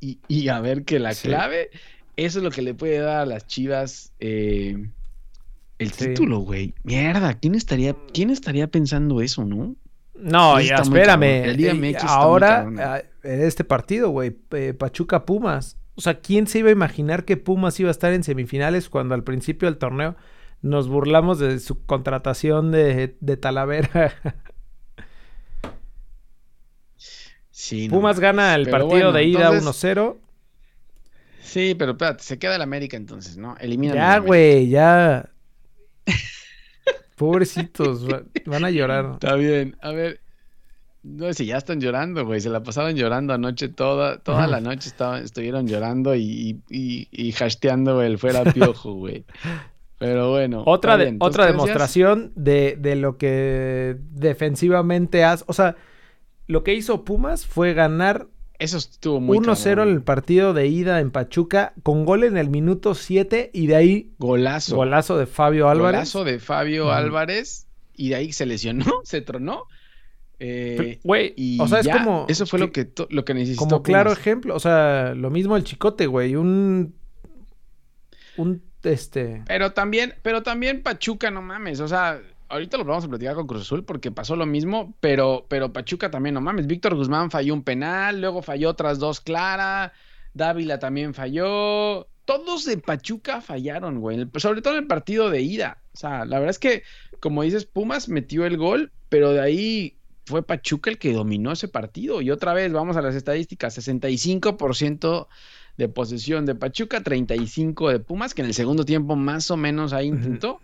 [0.00, 1.28] y, y a ver que la Sí.
[1.28, 1.70] clave,
[2.16, 4.88] eso es lo que le puede dar a las chivas eh,
[5.78, 6.08] el Sí.
[6.08, 6.74] título, güey.
[6.84, 9.76] Mierda, ¿quién estaría, quién estaría pensando eso, no?
[10.14, 11.22] No, Eso ya, espérame.
[11.22, 15.78] Eh, ahora, ah, en este partido, güey, eh, Pachuca Pumas.
[15.94, 19.14] O sea, ¿quién se iba a imaginar que Pumas iba a estar en semifinales cuando
[19.14, 20.16] al principio del torneo
[20.62, 24.12] nos burlamos de su contratación de, de Talavera?
[27.62, 30.16] Sí, Pumas gana el partido bueno, de ida entonces- 1-0.
[31.42, 33.54] Sí, pero espérate, se queda el América entonces, ¿no?
[33.60, 35.28] Elimina Ya, güey, ya.
[37.16, 39.10] Pobrecitos, va- van a llorar.
[39.14, 40.20] Está bien, a ver.
[41.02, 42.40] No, si ya están llorando, güey.
[42.40, 47.34] Se la pasaron llorando anoche toda, toda la noche estaban, estuvieron llorando y, y, y
[47.42, 49.24] hasteando el fuera piojo, güey.
[49.98, 50.62] Pero bueno.
[50.66, 55.44] Otra, de- otra demostración de, de lo que defensivamente hace.
[55.46, 55.76] O sea,
[56.50, 58.26] lo que hizo Pumas fue ganar
[58.58, 59.88] Eso estuvo muy 1-0 cabrón.
[59.88, 63.76] en el partido de ida en Pachuca, con gol en el minuto 7 y de
[63.76, 64.76] ahí Golazo.
[64.76, 65.98] golazo de Fabio Álvarez.
[66.00, 66.92] Golazo de Fabio.
[66.92, 67.66] Álvarez.
[67.94, 69.64] Y de ahí se lesionó, se tronó.
[70.40, 72.24] Eh, Güey, y o sea, es ya, como...
[72.28, 73.58] Eso fue lo que, lo que necesitó.
[73.60, 74.18] Como claro Pumas.
[74.18, 76.94] ejemplo, o sea, lo mismo el chicote, güey, un...
[78.36, 79.42] Un, este...
[79.46, 81.80] Pero también, pero también Pachuca, no mames.
[81.80, 85.46] O sea, ahorita lo vamos a platicar con Cruz Azul porque pasó lo mismo, pero,
[85.48, 86.66] pero Pachuca también, no mames.
[86.66, 89.92] Víctor Guzmán falló un penal, luego falló otras dos claras.
[90.34, 92.08] Dávila también falló.
[92.24, 94.28] Todos de Pachuca fallaron, güey.
[94.36, 95.78] Sobre todo en el partido de ida.
[95.94, 96.82] O sea, la verdad es que,
[97.20, 101.68] como dices, Pumas metió el gol, pero de ahí fue Pachuca el que dominó ese
[101.68, 102.20] partido.
[102.20, 105.26] Y otra vez, vamos a las estadísticas: 65%
[105.76, 109.92] de posesión de Pachuca, 35 de Pumas, que en el segundo tiempo más o menos
[109.92, 110.60] ahí intentó.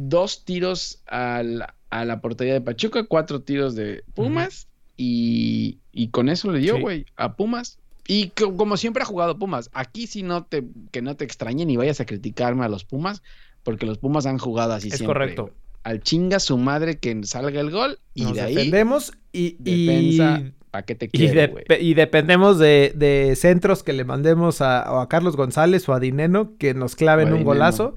[0.00, 6.28] Dos tiros al- a la portería de Pachuca, cuatro tiros de Pumas y, y con
[6.28, 6.80] eso le dio, Sí.
[6.80, 7.78] güey, a Pumas.
[8.06, 11.68] Y co- como siempre ha jugado Pumas, aquí sí no te, que no te extrañen
[11.68, 13.22] y vayas a criticarme a los Pumas,
[13.64, 15.14] porque los Pumas han jugado así Es siempre.
[15.14, 15.50] correcto.
[15.82, 19.56] Al chinga su madre que salga el gol y Nos de ahí defendemos y...
[19.58, 20.52] defensa, y...
[20.70, 21.64] ¿para qué te Y, quiero, de- güey?
[21.80, 26.74] y dependemos de, de centros que le mandemos a, Carlos González o a Dineno que
[26.74, 27.94] nos claven un golazo.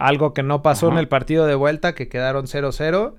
[0.00, 3.14] Algo que no pasó en el partido de vuelta, que quedaron 0-0.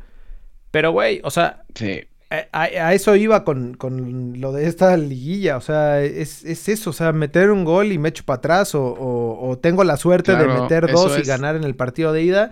[0.72, 2.02] Pero, güey, o sea, Sí.
[2.30, 5.58] a, a- a eso iba con, con lo de esta liguilla.
[5.58, 6.90] O sea, es, es eso.
[6.92, 8.74] O sea, meter un gol y me echo para atrás.
[8.76, 11.28] O, o- o tengo la suerte de Claro, meter dos y es.
[11.28, 12.52] ganar en el partido de ida.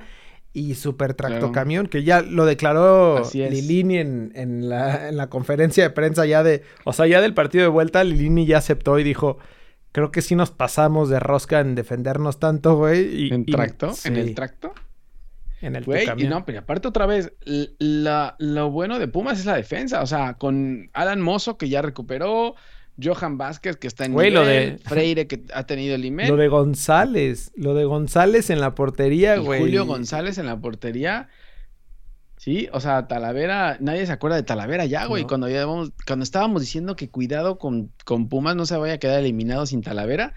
[0.51, 1.35] Y super Claro.
[1.35, 3.21] tractocamión, que ya lo declaró.
[3.33, 6.63] Lilini en, en la, en la conferencia de prensa ya de...
[6.85, 9.37] O sea, ya del partido de vuelta, Lilini ya aceptó y dijo...
[9.91, 13.31] Creo que sí nos pasamos de rosca en defendernos tanto, güey.
[13.31, 13.87] ¿En y- tracto?
[13.87, 14.73] ¿En sí, el tracto?
[15.61, 17.33] En el Güey, y no, pero aparte otra vez,
[17.79, 21.81] la- lo bueno de Pumas es la defensa, o sea, con Alan Mozo que ya
[21.81, 22.55] recuperó,
[23.01, 26.29] Johan Vázquez que está en Güey, lo nivel, de- Freire que ha tenido el email,
[26.29, 27.51] Lo de González.
[27.55, 29.59] Lo de González en la portería, y güey.
[29.59, 31.27] Julio González en la portería.
[32.49, 35.27] Sí, o sea, Talavera, nadie se acuerda de Talavera ya, güey, No.
[35.27, 39.19] cuando, habíamos- cuando estábamos diciendo que cuidado con, con Pumas no se vaya a quedar
[39.19, 40.33] eliminado sin Talavera.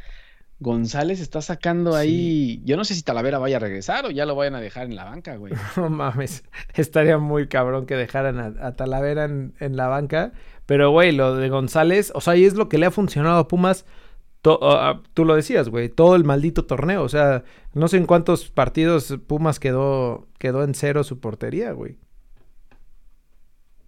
[0.61, 2.61] González está sacando ahí.
[2.65, 4.95] Yo no sé si Talavera vaya a regresar o ya lo vayan a dejar en
[4.95, 5.55] la banca, güey.
[5.77, 6.45] No mames.
[6.75, 10.33] Estaría muy cabrón que dejaran a, a Talavera en, en la banca.
[10.67, 13.49] Pero, güey, lo de González, o sea, y es lo que le ha funcionado a
[13.49, 13.87] Pumas.
[14.43, 17.03] To- ah, tú lo decías, güey, todo el maldito torneo.
[17.03, 21.97] O sea, no sé en cuántos partidos Pumas quedó, quedó en cero su portería, güey.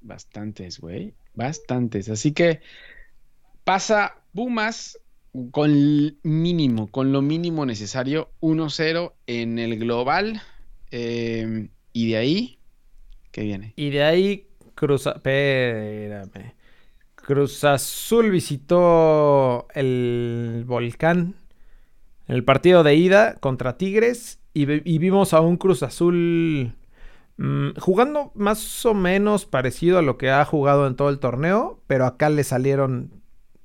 [0.01, 1.15] Bastantes, güey.
[1.35, 2.09] Bastantes.
[2.09, 2.61] Así que
[3.65, 4.99] pasa Pumas
[5.51, 10.43] con el mínimo, con lo mínimo necesario, 1-0 en el global.
[10.91, 12.59] eh, y de ahí,
[13.33, 13.73] ¿qué viene?
[13.77, 15.07] Y de ahí Cruz...
[15.07, 16.55] Espérame.
[17.27, 21.35] Cruz Azul visitó el Volcán
[22.29, 26.75] en el partido de ida contra Tigres y, vi- y vimos a un Cruz Azul
[27.37, 31.81] mm, jugando más o menos parecido a lo que ha jugado en todo el torneo,
[31.87, 33.11] pero acá le salieron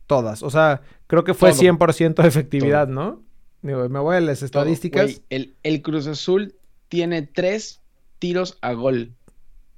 [0.08, 0.42] todas.
[0.42, 1.60] O sea, creo que fue Todo.
[1.62, 3.22] 100% de efectividad, ¿no?
[3.62, 5.22] Digo, me voy a las estadísticas.
[5.30, 6.56] El Cruz Azul
[6.88, 7.82] tiene tres
[8.20, 9.14] tiros a gol.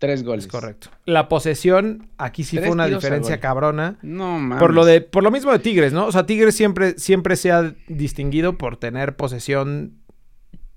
[0.02, 0.46] Tres goles.
[0.46, 0.90] Es correcto.
[1.06, 4.00] La posesión, aquí sí Tres fue una diferencia cabrona.
[4.02, 4.58] No mames.
[4.60, 6.08] Por lo de, por lo mismo de Tigres, ¿no?
[6.08, 10.00] O sea, Tigres siempre, siempre se ha distinguido por tener posesión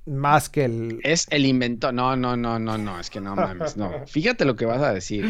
[0.05, 1.01] más que el.
[1.05, 1.95] Es el inventor.
[1.95, 3.01] No, no, no, no, no.
[3.01, 3.79] Es que no mames.
[3.79, 3.91] No.
[4.07, 5.25] Fíjate lo que vas a decir.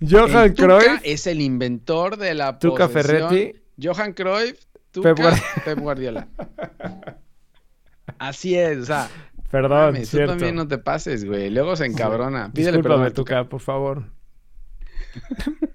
[0.00, 3.28] Johan Cruyff, es el inventor de la Tuca posesión.
[3.30, 3.60] Ferretti.
[3.80, 4.58] Johan Cruyff,
[4.90, 6.26] Tuca, Pep Guardi- Pep Guardiola.
[8.18, 9.08] Así es, o sea,
[9.50, 10.32] perdón, mames, tú cierto.
[10.32, 11.50] también no te pases, güey.
[11.50, 12.52] Luego se encabrona.
[12.52, 13.48] Pídele perdón a Tuca.
[13.48, 14.04] Por favor.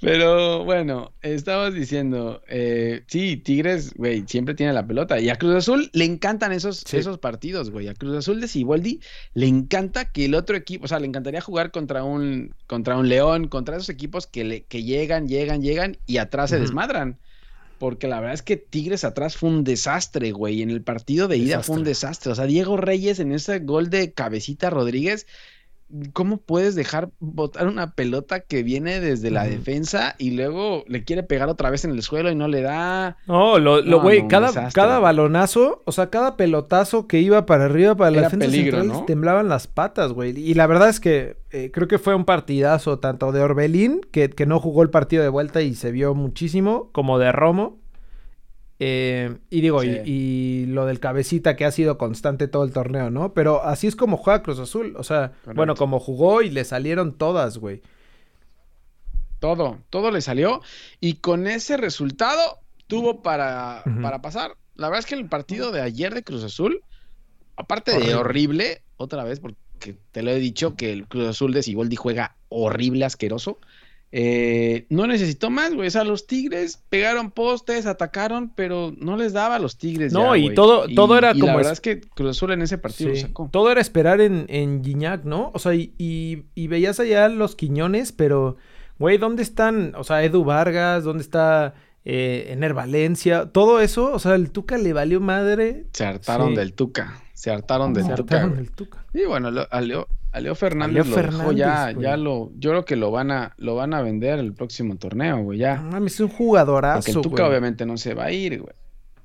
[0.00, 5.18] Pero bueno, estabas diciendo, eh, sí, Tigres, güey, siempre tiene la pelota.
[5.18, 6.98] Y a Cruz Azul le encantan esos, Sí.
[6.98, 7.88] esos partidos, güey.
[7.88, 9.00] A Cruz Azul de Siboldi
[9.34, 13.08] le encanta que el otro equipo, o sea, le encantaría jugar contra un, contra un
[13.08, 17.18] León, contra esos equipos que, le, que llegan, llegan, llegan y atrás se desmadran.
[17.78, 20.62] Porque la verdad es que Tigres atrás fue un desastre, güey.
[20.62, 22.32] En el partido de ida fue un desastre.
[22.32, 25.26] O sea, Diego Reyes en ese gol de cabecita Rodríguez,
[26.12, 31.22] ¿cómo puedes dejar botar una pelota que viene desde la defensa y luego le quiere
[31.22, 33.16] pegar otra vez en el suelo y no le da?
[33.26, 37.46] No, lo, lo No, güey, no, cada, cada balonazo, o sea, cada pelotazo que iba
[37.46, 39.06] para arriba, para la Era defensa peligro, central, ¿no?
[39.06, 40.38] temblaban las patas, güey.
[40.38, 44.30] Y la verdad es que eh, creo que fue un partidazo tanto de Orbelín, que,
[44.30, 47.83] que no jugó el partido de vuelta y se vio muchísimo, como de Romo.
[48.80, 50.00] Eh, y digo, y- Sí.
[50.04, 53.32] y, lo del cabecita que ha sido constante todo el torneo, ¿no?
[53.32, 54.94] Pero así es como juega Cruz Azul.
[54.98, 57.82] O sea, bueno, como jugó y le salieron todas, güey.
[59.40, 60.62] Todo, todo le salió.
[61.00, 62.40] Y con ese resultado
[62.86, 64.56] tuvo para, para pasar.
[64.74, 66.80] La verdad es que el partido de ayer de Cruz Azul,
[67.56, 68.82] aparte de Horrible.
[68.96, 73.04] otra vez, porque te lo he dicho que el Cruz Azul de Siboldi juega horrible,
[73.04, 73.58] asqueroso.
[74.16, 75.88] Eh, no necesitó más, güey.
[75.88, 80.12] O sea, los Tigres pegaron postes, atacaron, pero no les daba a los Tigres.
[80.12, 81.46] No, y todo, todo era como.
[81.46, 81.80] La verdad es...
[81.80, 83.48] que Cruz Azul en ese partido lo sacó.
[83.50, 84.82] Todo era esperar en, en
[85.24, 85.50] ¿no?
[85.52, 88.56] O sea, y, y, veías allá los Quiñones, pero,
[89.00, 89.96] güey, ¿dónde están?
[89.96, 93.46] O sea, Edu Vargas, ¿dónde está eh, Ener Valencia?
[93.46, 95.86] Todo eso, o sea, el Tuca le valió madre.
[95.92, 97.20] Se hartaron del Tuca.
[97.32, 98.36] Se hartaron del se Tuca.
[98.36, 99.04] Hartaron del Tuca.
[99.12, 99.66] Y bueno, lo,
[100.34, 103.76] a Leo Fernández lo dejó ya, ya lo, yo creo que lo van a, lo
[103.76, 105.76] van a vender el próximo torneo, güey, ya.
[105.76, 108.74] No, es un jugadorazo, Porque el Tuca obviamente no se va a ir, güey.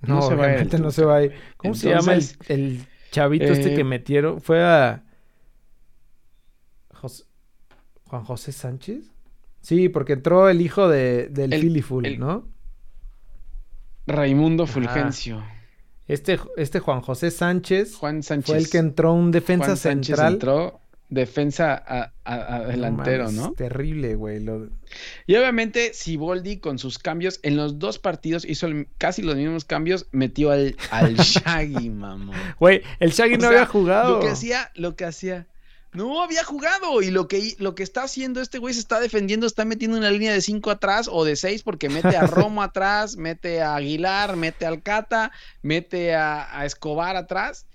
[0.04, 1.34] No, no se obviamente va a ir no se va a ir.
[1.58, 4.40] ¿Cómo se llama el, chavito este que eh, metieron?
[4.40, 5.04] Fue a
[8.06, 9.12] Juan José Sánchez.
[9.62, 12.48] Sí, porque entró el hijo de, del el, ¿no?
[14.06, 15.44] Raimundo Fulgencio.
[16.08, 20.16] Este, este Juan José Sánchez, Juan Sánchez fue el que entró un defensa Juan Sánchez
[20.16, 20.34] central.
[20.34, 23.52] Entró defensa a, delantero, ¿no?
[23.54, 24.46] Terrible, güey.
[25.26, 30.06] Y obviamente Siboldi con sus cambios en los dos partidos hizo casi los mismos cambios,
[30.12, 32.36] metió al, al Shaggy, mamón.
[32.60, 34.16] Güey, el Shaggy no había jugado.
[34.16, 35.48] Lo que hacía, lo que hacía.
[35.92, 39.48] No había jugado y lo que, lo que está haciendo este güey se está defendiendo,
[39.48, 43.18] está metiendo una línea de cinco atrás o de seis porque mete a Romo atrás,
[43.18, 45.32] mete a Aguilar, mete al Cata,
[45.64, 47.66] mete a Escobar atrás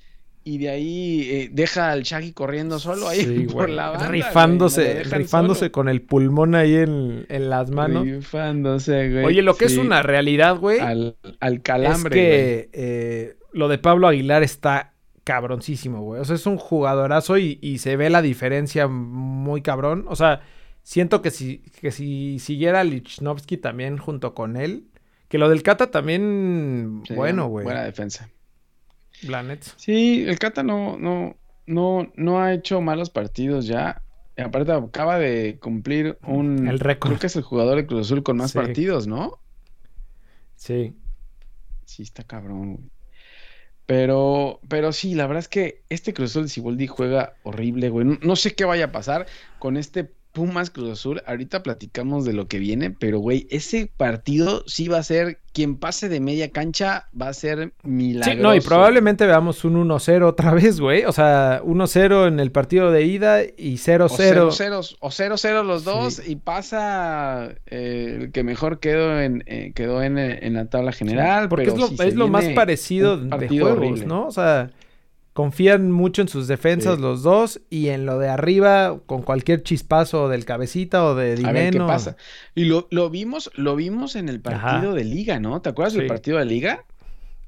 [0.45, 4.09] y de ahí eh, deja al Shaggy corriendo solo ahí por la banda.
[4.09, 8.05] Rifándose, rifándose con el pulmón ahí en, las manos.
[8.05, 9.25] Rifándose, güey.
[9.25, 10.81] Oye, lo que es una realidad, güey.
[10.81, 12.21] Al, al calambre.
[12.21, 14.93] Es que eh, lo de Pablo Aguilar está
[15.25, 16.21] cabroncísimo, güey.
[16.21, 20.05] O sea, es un jugadorazo y, y, se ve la diferencia muy cabrón.
[20.09, 20.43] O sea,
[20.83, 24.85] siento que si, que si siguiera Lichnowsky también junto con él,
[25.29, 27.65] que lo del Cata también, bueno, güey.
[27.65, 28.29] Buena defensa.
[29.23, 29.65] Blanet.
[29.77, 31.37] Sí, el Cata no, no,
[31.67, 34.03] no, no ha hecho malos partidos ya.
[34.37, 36.67] Aparte acaba de cumplir un...
[36.67, 37.13] El récord.
[37.13, 39.39] Creo que es el jugador de Cruz Azul con más partidos, ¿no?
[40.57, 40.95] Sí.
[41.85, 42.91] Sí, está cabrón, güey.
[43.87, 48.19] Pero, pero sí, la verdad es que este Cruz Azul de Ciboldi juega horrible, güey.
[48.21, 49.27] no, sé qué vaya a pasar
[49.59, 54.65] con este Pumas Cruz Azul, ahorita platicamos de lo que viene, pero güey, ese partido
[54.67, 58.37] sí va a ser, quien pase de media cancha va a ser milagroso.
[58.37, 61.05] Sí, no, y probablemente veamos un 1-0 otra vez, güey.
[61.05, 64.97] O sea, 1-0 en el partido de ida y 0-0.
[64.99, 70.17] O 0-0 los dos y pasa eh, el que mejor quedó en, eh, quedó en,
[70.53, 71.49] la tabla general.
[71.49, 74.27] porque es lo, es lo más parecido de juegos, ¿no?
[74.27, 74.73] O sea
[75.35, 80.29] confían mucho en sus defensas los dos y en lo de arriba con cualquier chispazo
[80.29, 81.49] del cabecita o de dinero.
[81.51, 82.17] A ver qué pasa.
[82.55, 85.61] Y lo, lo, vimos, lo vimos en el partido de liga, ¿no?
[85.61, 86.85] ¿Te acuerdas del partido de liga?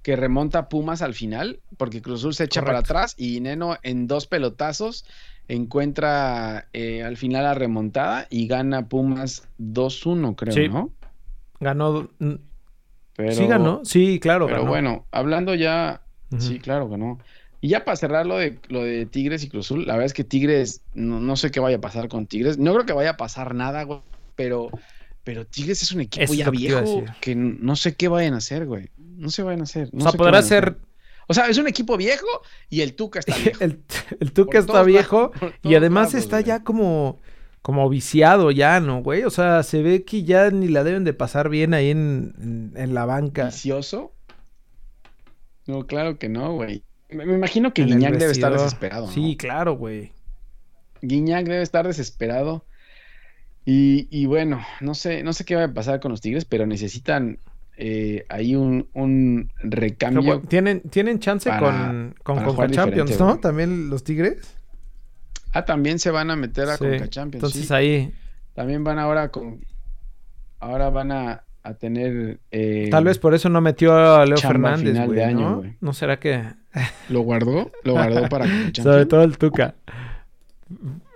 [0.02, 4.08] Que remonta Pumas al final, porque Cruz Azul se echa para atrás y Neno en
[4.08, 5.04] dos pelotazos
[5.48, 10.90] encuentra eh, al final la remontada y gana Pumas 2-1, creo, ¿no?
[11.60, 12.08] Ganó.
[13.14, 13.80] Pero, sí, ganó.
[13.84, 14.46] Sí, claro.
[14.46, 16.02] Pero bueno, hablando ya.
[16.38, 17.20] Sí, claro, ganó.
[17.66, 20.14] Y ya para cerrar lo de, lo de Tigres y Cruz Azul, la verdad es
[20.14, 22.58] que Tigres, no, sé qué vaya a pasar con Tigres.
[22.58, 24.02] No creo que vaya a pasar nada, güey,
[24.36, 24.70] pero,
[25.24, 28.90] pero Tigres es un equipo ya viejo que no sé qué vayan a hacer, güey.
[28.96, 29.90] No qué vayan a hacer.
[29.92, 30.78] o sea, podrá ser...
[31.26, 32.28] O sea, es un equipo viejo
[32.70, 33.64] y el Tuca está viejo.
[33.64, 35.32] el, Tuca está viejo
[35.64, 37.18] y además está ya como,
[37.62, 39.24] como viciado ya, ¿no, güey?
[39.24, 42.94] O sea, se ve que ya ni la deben de pasar bien ahí en, en
[42.94, 43.46] la banca.
[43.46, 44.12] ¿Vicioso?
[45.66, 46.84] No, claro que no, güey.
[47.08, 49.08] Me, imagino que Guiñac debe estar desesperado.
[49.08, 50.12] Sí, claro, güey.
[51.02, 52.64] Guiñac debe estar desesperado.
[53.64, 57.38] Y, bueno, no sé, no sé qué va a pasar con los Tigres, pero necesitan
[57.76, 60.40] eh, ahí un, un recambio.
[60.42, 63.38] ¿tienen, ¿Tienen chance con, con Champions, no?
[63.38, 64.56] ¿También los Tigres?
[65.52, 67.42] Ah, también se van a meter a Conca Champions.
[67.42, 68.12] Entonces ahí.
[68.54, 69.64] También van ahora con.
[70.60, 72.38] Ahora van a, a tener.
[72.50, 75.74] Eh, Tal vez por eso no metió a Leo Fernández, de año, ¿no?
[75.80, 75.92] ¿no?
[75.92, 76.42] será que.?
[77.08, 77.70] ¿Lo guardó?
[77.84, 78.46] Lo guardó para.
[78.74, 79.74] Sobre todo el Tuca.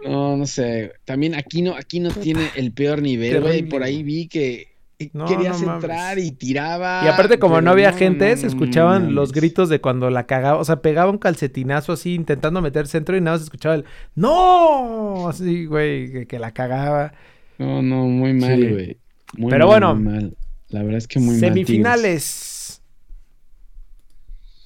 [0.05, 0.93] No, no sé.
[1.05, 3.63] También aquí no, aquí no tiene el peor nivel, güey.
[3.63, 4.69] Por ahí vi que
[5.09, 7.03] quería entrar y tiraba.
[7.05, 10.59] Y aparte, como no había gente, se escuchaban los gritos de cuando la cagaba.
[10.59, 13.85] O sea, pegaba un calcetinazo así intentando meter centro y nada más se escuchaba el
[14.15, 15.29] ¡No!
[15.29, 17.13] Así, güey, que, la cagaba.
[17.59, 19.00] No, no, muy mal, güey.
[19.49, 19.95] Pero bueno,
[20.69, 22.83] la verdad es que muy Semifinales.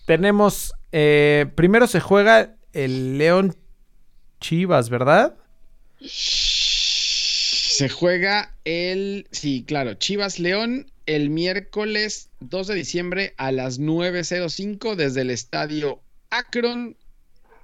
[0.07, 0.73] Tenemos.
[0.93, 3.57] Eh, primero se juega el León
[4.41, 5.37] Chivas, ¿verdad?
[6.01, 9.27] Se juega el.
[9.31, 9.95] Sí, claro.
[9.95, 16.01] Chivas León el miércoles 2 de diciembre a las 9.05 desde el estadio
[16.31, 16.97] Akron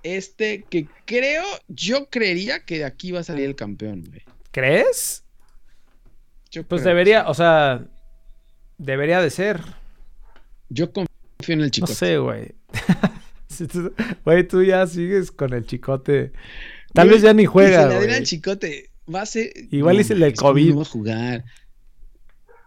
[0.02, 4.22] este que creo, yo creería que de aquí va a salir el campeón, güey.
[4.50, 5.24] ¿Crees?
[6.50, 7.26] Yo Pues debería, sí.
[7.28, 7.84] o sea,
[8.78, 9.60] debería de ser.
[10.68, 11.08] Yo confío
[11.48, 11.86] en el chico.
[11.88, 12.52] No sé, güey.
[14.24, 16.32] Güey, tú ya sigues con el chicote.
[16.94, 19.52] Tal vez ya ni juega, Si le al chicote, va a ser.
[19.70, 20.76] Igual es el del no COVID.
[20.78, 21.44] va a jugar.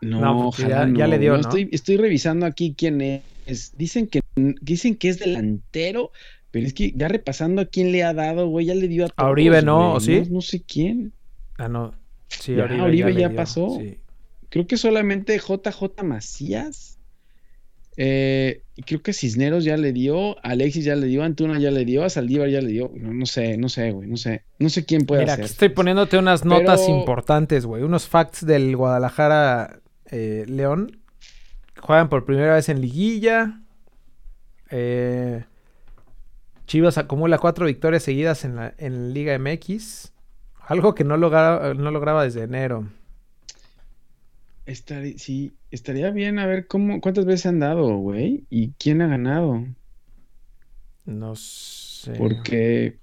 [0.02, 1.08] No, No, ojalá ya- ya no.
[1.08, 1.42] le dio, No, ¿no?
[1.42, 3.76] Estoy, estoy revisando aquí quién es.
[3.78, 6.12] Dicen que, dicen que es delantero,
[6.52, 9.10] pero es que ya repasando a quién le ha dado, güey, ya le dio a
[9.10, 9.32] todos.
[9.32, 9.94] Oribe, ¿no?
[9.94, 10.22] ¿O sí?
[10.28, 11.14] No, no sé quién.
[11.58, 11.94] Ah, no.
[12.40, 13.78] Sí, Ya, Oribe le ya pasó.
[13.80, 14.00] sí.
[14.50, 17.00] Creo que solamente JJ Macías.
[17.96, 21.86] Eh, y creo que Cisneros ya le dio, Alexis ya le dio, Antuna ya le
[21.86, 22.92] dio, a Saldívar ya le dio.
[22.96, 24.44] No, no sé, no sé, güey, no sé.
[24.60, 25.46] No sé quién puede Mira, hacer.
[25.46, 27.84] aquí estoy poniéndote unas notas Pero- importantes, güey.
[27.84, 29.80] Unos facts del Guadalajara
[30.12, 31.00] eh, León.
[31.80, 33.60] Juegan por primera vez en liguilla.
[34.72, 35.44] Eh,
[36.66, 40.13] Chivas acumula cuatro victorias seguidas en la en Liga MX.
[40.66, 42.90] Algo que no lograba, no lograba desde enero.
[44.66, 49.08] Estaría, sí, estaría bien a ver cómo, cuántas veces han dado, güey, y quién ha
[49.08, 49.66] ganado.
[51.06, 52.14] No sé.
[52.18, 52.98] Porque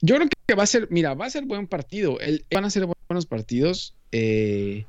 [0.00, 2.18] yo creo que va a ser, mira, va a ser buen partido.
[2.20, 3.94] El- van a ser buenos partidos.
[4.12, 4.86] Eh,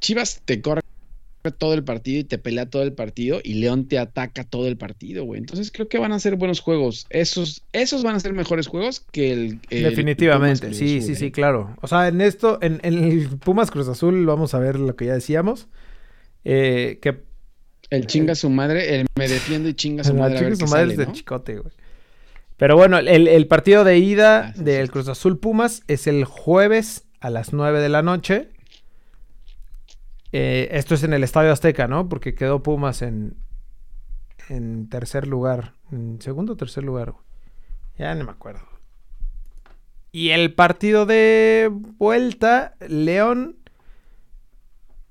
[0.00, 0.80] Chivas te corre
[1.50, 4.76] todo el partido y te pelea todo el partido y León te ataca todo el
[4.76, 5.40] partido, güey.
[5.40, 7.06] Entonces creo que van a ser buenos juegos.
[7.10, 11.32] Esos, esos van a ser mejores juegos que el, el Definitivamente, sí, sí, sí, ¿eh?
[11.32, 11.76] claro.
[11.82, 15.06] O sea, en esto, en, en el Pumas Cruz Azul, vamos a ver lo que
[15.06, 15.66] ya decíamos.
[16.44, 17.22] Eh, que
[17.90, 20.34] El chinga su madre, el me defiendo y chinga su madre.
[20.34, 21.12] a chica ver su madre sale, es de ¿no?
[21.12, 21.72] chicote, güey.
[22.56, 24.92] Pero bueno, el, el partido de ida Ah, sí, del sí.
[24.92, 28.48] Cruz Azul Pumas es el jueves a las 9 de la noche.
[30.32, 32.08] Eh, esto es en el Estadio Azteca, ¿no?
[32.08, 33.36] Porque quedó Pumas en,
[34.48, 35.74] en tercer lugar.
[35.90, 37.14] En segundo o tercer lugar.
[37.98, 38.62] Ya no me acuerdo.
[40.10, 43.56] Y el partido de vuelta, León,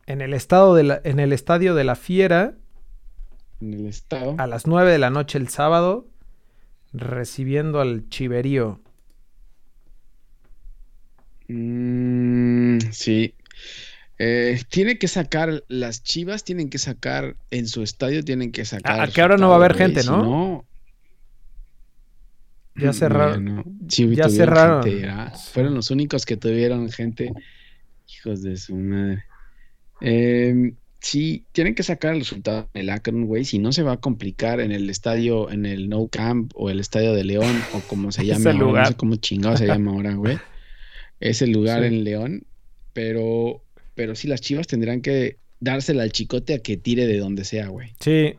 [0.06, 2.56] en el, estado de la- en el Estadio de la Fiera,
[3.60, 4.36] En el estado.
[4.38, 6.08] a las 9 de la noche el sábado,
[6.94, 8.80] recibiendo al Chiverío.
[11.48, 13.34] Mm, sí.
[14.24, 19.00] Eh, tiene que sacar, las chivas tienen que sacar en su estadio, tienen que sacar.
[19.02, 20.64] a que ahora no va a haber gente, ¿no?
[22.76, 23.44] si Ya cerraron.
[23.46, 24.84] Bueno, sí, ya cerraron.
[24.84, 25.34] gente, ah.
[25.54, 27.34] Fueron los únicos que tuvieron gente.
[28.08, 29.24] Hijos de su madre.
[30.02, 33.44] Eh, sí, tienen que sacar el resultado en el Akron, güey.
[33.46, 36.80] Si no se va a complicar en el estadio, en el No Camp o el
[36.80, 38.84] estadio de León o como se llame Ese ahora, lugar.
[38.84, 40.38] no sé cómo chingado se llama ahora, güey.
[41.20, 41.88] Es el lugar Sí.
[41.88, 42.44] en León,
[42.94, 43.64] pero,
[43.96, 47.68] pero sí, las chivas tendrán que dársela al chicote a que tire de donde sea,
[47.68, 47.94] güey.
[48.00, 48.36] Sí.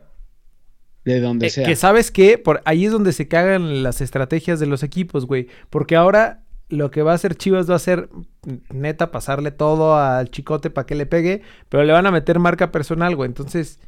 [1.05, 1.65] De donde Eh, sea.
[1.67, 5.47] que sabes que por ahí es donde se cagan las estrategias de los equipos, güey.
[5.69, 8.09] Porque ahora lo que va a hacer Chivas va a ser
[8.43, 12.39] mm, neta pasarle todo al chicote para que le pegue, pero le van a meter
[12.39, 13.27] marca personal, güey.
[13.27, 13.79] Entonces,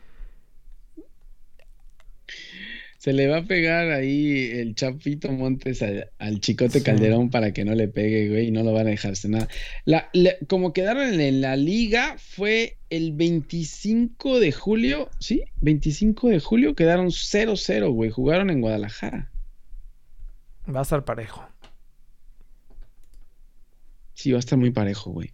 [3.06, 5.84] Se le va a pegar ahí el Chapito Montes
[6.18, 6.84] al Chicote Sí.
[6.84, 9.48] Calderón para que no le pegue, güey, y no lo van a dejarse nada.
[9.86, 15.44] La, la- como quedaron en, en la liga fue el 25 de julio, ¿sí?
[15.62, 19.30] 25 de julio quedaron 0-0, güey, jugaron en Guadalajara.
[20.68, 21.48] va a estar parejo.
[24.16, 25.30] Sí, va a estar muy parejo, güey.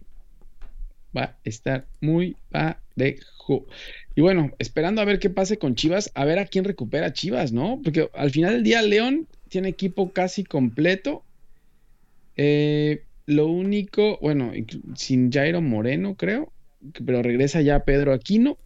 [1.16, 3.66] Va a estar muy parejo.
[4.14, 7.52] Y bueno, esperando a ver qué pase con Chivas, a ver a quién recupera Chivas,
[7.52, 7.80] ¿no?
[7.82, 11.24] Porque al final del día León tiene equipo casi completo.
[12.36, 14.52] Eh, lo único, bueno,
[14.96, 16.52] sin Jairo Moreno, creo,
[17.04, 18.58] pero regresa ya Pedro Aquino.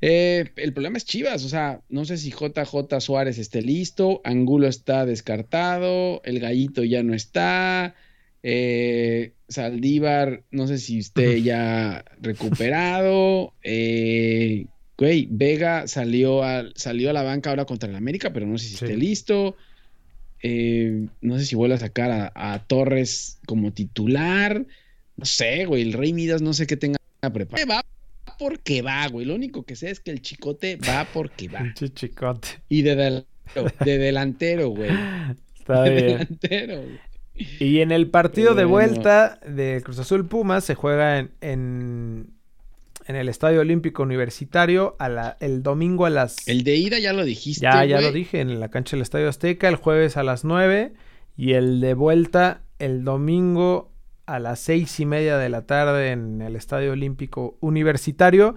[0.00, 4.68] Eh, el problema es Chivas, o sea, no sé si JJ Suárez esté listo, Angulo
[4.68, 7.96] está descartado, el Gallito ya no está,
[8.42, 14.66] eh, Saldívar, no sé si esté ya recuperado, eh,
[14.96, 18.66] güey, Vega salió a, salió a la banca ahora contra el América, pero no sé
[18.66, 18.84] si Sí.
[18.84, 19.56] esté listo.
[20.42, 24.64] Eh, no sé si vuelve a sacar a, a Torres como titular.
[25.16, 25.82] No sé, güey.
[25.82, 26.98] El Rey Midas no sé qué tenga
[27.32, 27.66] preparado.
[27.68, 27.84] Va
[28.38, 29.26] porque va, güey.
[29.26, 31.72] Lo único que sé es que el chicote va porque va.
[31.74, 32.48] Chicote.
[32.68, 34.90] Y de delantero, de delantero, güey.
[35.58, 36.06] Está De bien.
[36.18, 36.98] delantero, güey.
[37.60, 42.30] Y en el partido de vuelta de Cruz Azul Pumas se juega en, en,
[43.06, 46.46] en el Estadio Olímpico Universitario a la- el domingo a las...
[46.48, 47.62] El de ida ya lo dijiste.
[47.64, 50.92] ya, ya lo dije, en la cancha del Estadio Azteca, el jueves a las 9
[51.36, 53.90] y el de vuelta el domingo
[54.26, 58.56] a las seis y media de la tarde en el Estadio Olímpico Universitario,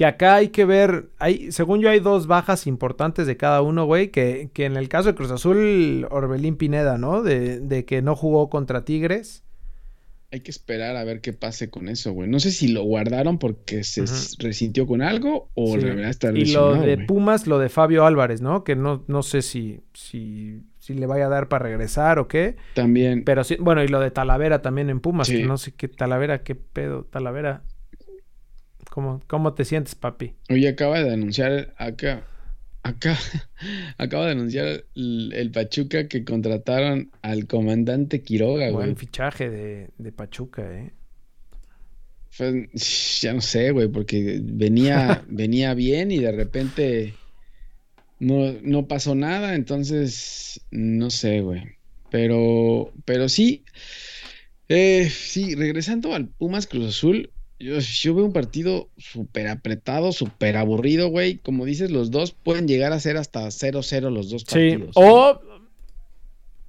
[0.00, 3.84] que acá hay que ver, hay, según yo hay dos bajas importantes de cada uno,
[3.84, 7.20] güey, que, que en el caso de Cruz Azul, Orbelín Pineda, ¿no?
[7.22, 9.44] De, de que no jugó contra Tigres.
[10.32, 12.30] Hay que esperar a ver qué pase con eso, güey.
[12.30, 14.04] No sé si lo guardaron porque se
[14.38, 15.84] resintió con algo o Sí.
[15.84, 16.96] verdad está Y lo de.
[16.96, 18.64] Pumas, lo de Fabio Álvarez, ¿no?
[18.64, 22.56] Que no, no sé si, si, si le vaya a dar para regresar o qué.
[22.72, 23.22] También.
[23.24, 25.36] Pero sí, bueno, y lo de Talavera también en Pumas, Sí.
[25.36, 27.64] que no sé qué Talavera, qué pedo, Talavera.
[28.90, 30.34] ¿Cómo, cómo te sientes, papi?
[30.48, 32.26] Hoy acaba de anunciar acá,
[32.82, 33.16] acá,
[33.98, 38.84] acaba de anunciar el, el Pachuca que contrataron al comandante Quiroga, güey.
[38.86, 40.92] Buen fichaje de, de Pachuca, ¿eh?
[42.30, 47.14] Fue- ya no sé, güey, porque venía, venía bien y de repente
[48.18, 51.62] no, no pasó nada, entonces no sé, güey.
[52.10, 53.64] Pero, pero sí,
[54.68, 60.56] eh, sí, regresando al Pumas Cruz Azul, yo, yo veo un partido súper apretado, súper
[60.56, 61.36] aburrido, güey.
[61.38, 64.92] Como dices, los dos pueden llegar a ser hasta 0-0 los dos Sí, partidos.
[64.96, 65.40] o,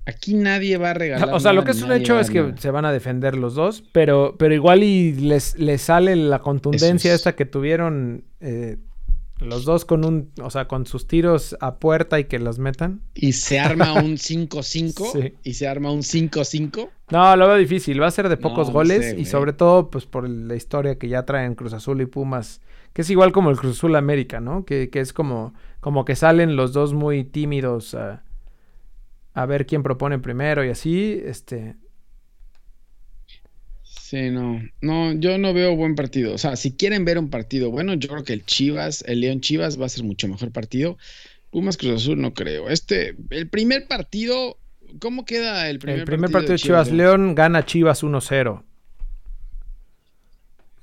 [0.06, 1.30] Aquí nadie va a regalar.
[1.34, 2.58] o sea, lo que es un hecho es que nada.
[2.58, 7.12] se van a defender los dos, pero, pero igual y les, les sale la contundencia
[7.14, 7.20] es.
[7.20, 8.78] esta que tuvieron eh,
[9.42, 13.02] los dos con un, o sea, con sus tiros a puerta y que los metan.
[13.14, 15.34] Y se arma un 5-5 Sí.
[15.44, 16.90] y se arma un 5-5.
[17.10, 19.26] No, lo veo difícil, va a ser de pocos No, no goles sé, y güey.
[19.26, 22.62] sobre todo pues por la historia que ya traen Cruz Azul y Pumas,
[22.94, 24.64] que es igual como el Cruz Azul América, ¿no?
[24.66, 28.24] Que, que es como, como que salen los dos muy tímidos a,
[29.34, 31.76] a ver quién propone primero y así, este,
[34.12, 36.34] Sí, no, no, yo no veo buen partido.
[36.34, 39.40] O sea, si quieren ver un partido bueno, yo creo que el Chivas, el León
[39.40, 40.98] Chivas va a ser mucho mejor partido.
[41.50, 42.68] Pumas Cruz Azul no creo.
[42.68, 44.58] Este, el primer partido,
[45.00, 46.98] ¿cómo queda el primer, el primer partido de Chivas León?
[46.98, 48.64] León gana Chivas 1-0.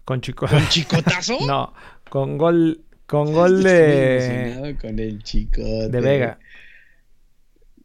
[0.06, 0.46] Con Chico.
[0.46, 1.36] ¿Con chicotazo?
[1.46, 1.74] no,
[2.08, 6.38] con gol con gol de con el chico de Vega.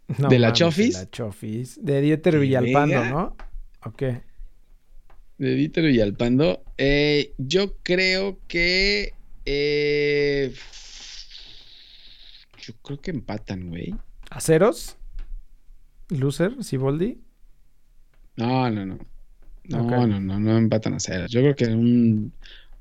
[0.08, 0.94] No ¿De la mames, Chofis?
[0.94, 1.84] De la Chofis.
[1.84, 3.10] De Dieter ¿De Villalpando, Vega?
[3.10, 3.36] ¿no?
[3.84, 4.04] Ok.
[5.38, 6.64] De Víctor Villalpando.
[6.78, 9.14] Eh, yo creo que.
[9.46, 10.54] eh,
[12.62, 13.94] yo creo que empatan, güey.
[14.30, 14.96] ¿A ceros?
[16.10, 16.64] ¿Loser?
[16.64, 17.20] ¿Siboldi?
[18.38, 19.00] No, no, no.
[19.66, 19.92] No, Ok.
[20.08, 21.32] no, no, no empatan a ceros.
[21.32, 22.34] Yo creo que un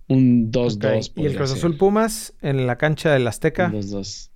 [0.08, 1.10] un 2-2.
[1.10, 1.18] Ok.
[1.18, 1.52] ¿Y el Cruz.
[1.52, 3.66] Azul Pumas en la cancha del Azteca?
[3.66, 4.28] Un 2-2.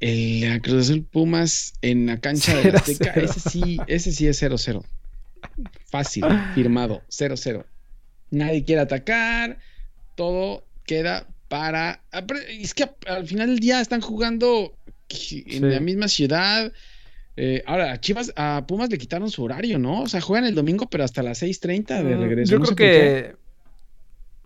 [0.00, 3.26] El Cruz Azul Pumas en la cancha de Cero, la Azteca, cero.
[3.30, 4.84] ese sí, ese sí es 0-0.
[5.90, 6.24] Fácil,
[6.54, 7.64] firmado, 0-0.
[8.30, 9.58] Nadie quiere atacar,
[10.14, 12.02] todo queda para.
[12.48, 14.74] Es que al final del día están jugando
[15.08, 15.44] en Sí.
[15.60, 16.72] la misma ciudad.
[17.36, 20.02] Eh, ahora, a Chivas, a Pumas le quitaron su horario, ¿no?
[20.02, 22.52] O sea, juegan el domingo, pero hasta las 6:30 de Mm, regreso.
[22.52, 22.84] Yo No creo qué.
[23.34, 23.36] que.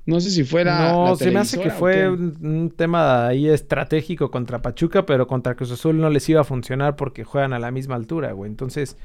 [0.07, 0.92] No sé si fuera.
[0.92, 5.26] No, la se me hace que fue un, un tema ahí estratégico contra Pachuca, pero
[5.26, 8.49] contra Cruz Azul no les iba a funcionar porque juegan a la misma altura, güey.
[8.51, 8.97] Entonces.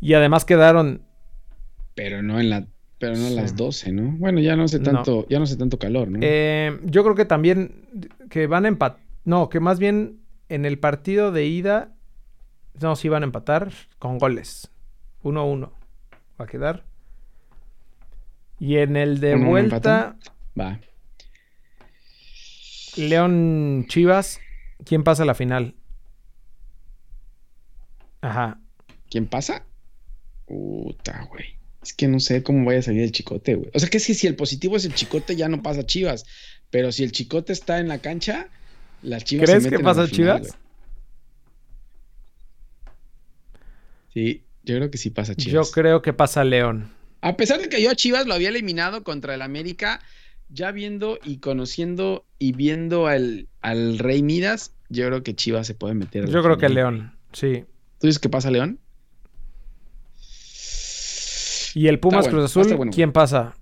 [0.00, 1.02] Y además quedaron.
[1.94, 2.66] Pero no en la,
[2.98, 3.34] pero no a Sí.
[3.36, 4.12] las 12, ¿no?
[4.18, 4.84] Bueno, ya no hace No.
[4.92, 6.18] tanto, ya no hace tanto calor, ¿no?
[6.22, 7.86] Eh, yo creo que también
[8.30, 9.00] que van a empatar.
[9.24, 11.92] No, que más bien en el partido de ida.
[12.80, 14.70] No, sí van a empatar con goles.
[15.22, 15.72] 1-1.
[16.40, 16.84] Va a quedar.
[18.58, 20.16] Y en el de 1-1 vuelta,
[20.58, 20.80] Va.
[22.96, 24.40] León Chivas.
[24.84, 25.74] ¿Quién pasa a la final?
[28.20, 28.58] Ajá.
[29.10, 29.64] ¿Quién pasa?
[30.46, 31.44] Puta, güey.
[31.82, 33.70] Es que no sé cómo vaya a salir el chicote, güey.
[33.74, 36.24] O sea, que es que si el positivo es el chicote, ya no pasa Chivas.
[36.70, 38.48] Pero si el chicote está en la cancha,
[39.02, 40.48] las Chivas se ¿Crees que meten a la pasa Chivas?
[44.14, 45.70] Sí, yo creo que sí pasa Yo Chivas.
[45.72, 46.92] creo que pasa León.
[47.20, 50.00] A pesar de que yo a Chivas lo había eliminado contra el América,
[50.48, 55.74] ya viendo y conociendo y viendo al, al Rey Midas, yo creo que Chivas se
[55.74, 56.24] puede meter.
[56.24, 56.68] a la Yo creo que.
[56.68, 57.16] León.
[57.32, 57.64] Sí.
[57.98, 58.78] ¿Tú dices que pasa León?
[61.74, 62.92] Y el Pumas bueno, Cruz Azul, bueno.
[62.94, 63.54] ¿quién pasa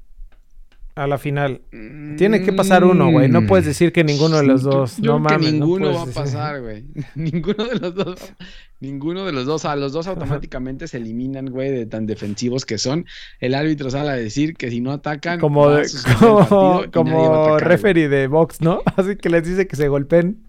[0.96, 1.62] a la final?
[2.18, 3.28] Tiene que pasar uno, güey.
[3.28, 4.98] No puedes decir que ninguno de los dos.
[4.98, 5.02] Mm.
[5.02, 5.52] Yo no creo que mames.
[5.60, 6.84] no ninguno va a pasar, güey.
[7.14, 8.32] ninguno de los dos.
[8.80, 9.64] Ninguno de los dos.
[9.64, 13.06] A los dos automáticamente se eliminan, güey, de tan defensivos que son.
[13.38, 15.38] El árbitro sale a decir que si no atacan.
[15.40, 15.88] Como, de-
[16.18, 18.82] como, como atacar, referee de box, ¿no?
[18.96, 20.42] Así que les dice que se golpeen.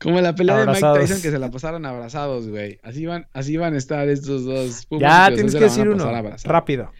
[0.00, 0.66] Como la pelea de.
[0.66, 2.78] Mike Tyson que se la pasaron abrazados, güey.
[2.82, 4.86] Así van, así van a estar estos dos.
[5.00, 6.04] Ya tienes que decir uno.
[6.04, 6.44] abrazados.
[6.44, 6.92] Rápido.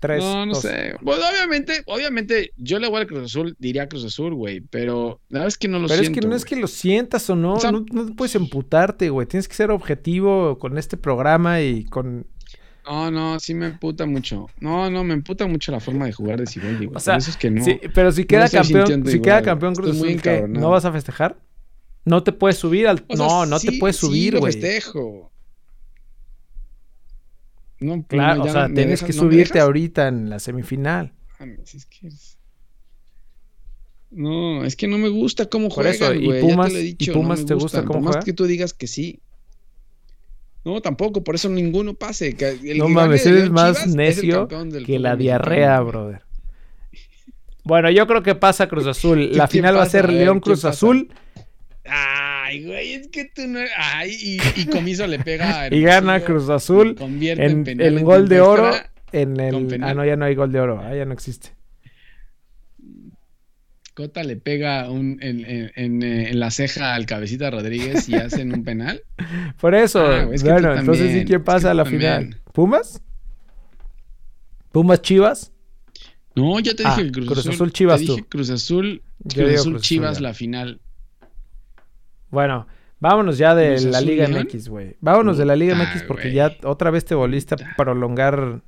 [0.00, 0.22] Tres.
[0.22, 0.60] no, no dos.
[0.62, 0.94] sé.
[1.00, 4.60] Bueno, obviamente, obviamente, yo le voy al Cruz Azul, diría Cruz Azul, güey.
[4.60, 6.18] Pero la verdad es que no lo Pero siento.
[6.18, 7.54] es que no es que lo sientas o no.
[7.54, 9.26] O sea- no, no puedes emputarte, güey.
[9.26, 12.26] Tienes que ser objetivo con este programa y con,
[12.86, 14.48] No, no, sí me emputa mucho.
[14.60, 16.96] No, no, me emputa mucho la forma de jugar de Siboldi, güey.
[16.96, 17.64] O sea, eso es que no.
[17.64, 20.52] Sí, pero si queda campeón, si igual, queda campeón Cruz Azul.
[20.52, 21.38] ¿no vas a festejar?
[22.04, 23.04] No te puedes subir al.
[23.08, 24.52] O sea, no, no te sí- puedes sí subir, lo güey.
[24.52, 25.30] festejo.
[27.80, 31.12] No, claro, o sea, tienes que ¿no me subirte ahorita en la semifinal.
[31.40, 32.38] Mames, es que es-
[34.10, 37.40] No, es que no me gusta cómo Por juegan, eso, ¿y Pumas- te y Pumas
[37.40, 38.24] no te gusta cómo Por más juega?
[38.24, 39.20] que tú digas que sí.
[40.64, 42.34] No, tampoco, por eso ninguno pase.
[42.36, 44.48] Que el no mames, eres más Chivas necio
[44.86, 46.22] que la diarrea, brother.
[47.64, 49.30] Bueno, yo creo que pasa Cruz Azul.
[49.36, 50.68] La ¿Quién final va a ser León ¿quién Cruz pasa?
[50.70, 51.10] Azul
[51.86, 53.60] Ay, güey, es que tú no.
[53.76, 58.40] Ay, y, y Comiso le pega a y gana Cruz Azul convierte en, gol de
[58.40, 58.70] oro
[59.12, 59.82] en el.
[59.82, 61.50] Ah, no, ya no hay gol de oro, ah, ya no existe.
[63.94, 68.52] Cota le pega un, en, en- en, eh, la ceja al cabecita Rodríguez y hacen
[68.52, 69.02] un penal.
[69.60, 72.00] Por eso, Ah, es que bueno, entonces sí quién es pasa que a la también.
[72.00, 72.40] final.
[72.52, 73.02] ¿Pumas?
[74.72, 75.52] ¿Pumas Chivas?
[76.34, 77.72] No, ya te Ah, dije Cruz, Cruz Azul.
[77.72, 78.24] Chivas, te dije.
[78.28, 80.80] Cruz Azul, Cruz Azul, Cruz Chivas, la final.
[82.34, 82.66] Bueno,
[83.00, 84.42] vámonos ya de la Liga León.
[84.44, 84.96] MX, güey.
[85.00, 88.60] Vámonos de la Liga MX porque ya otra vez te volviste a prolongar.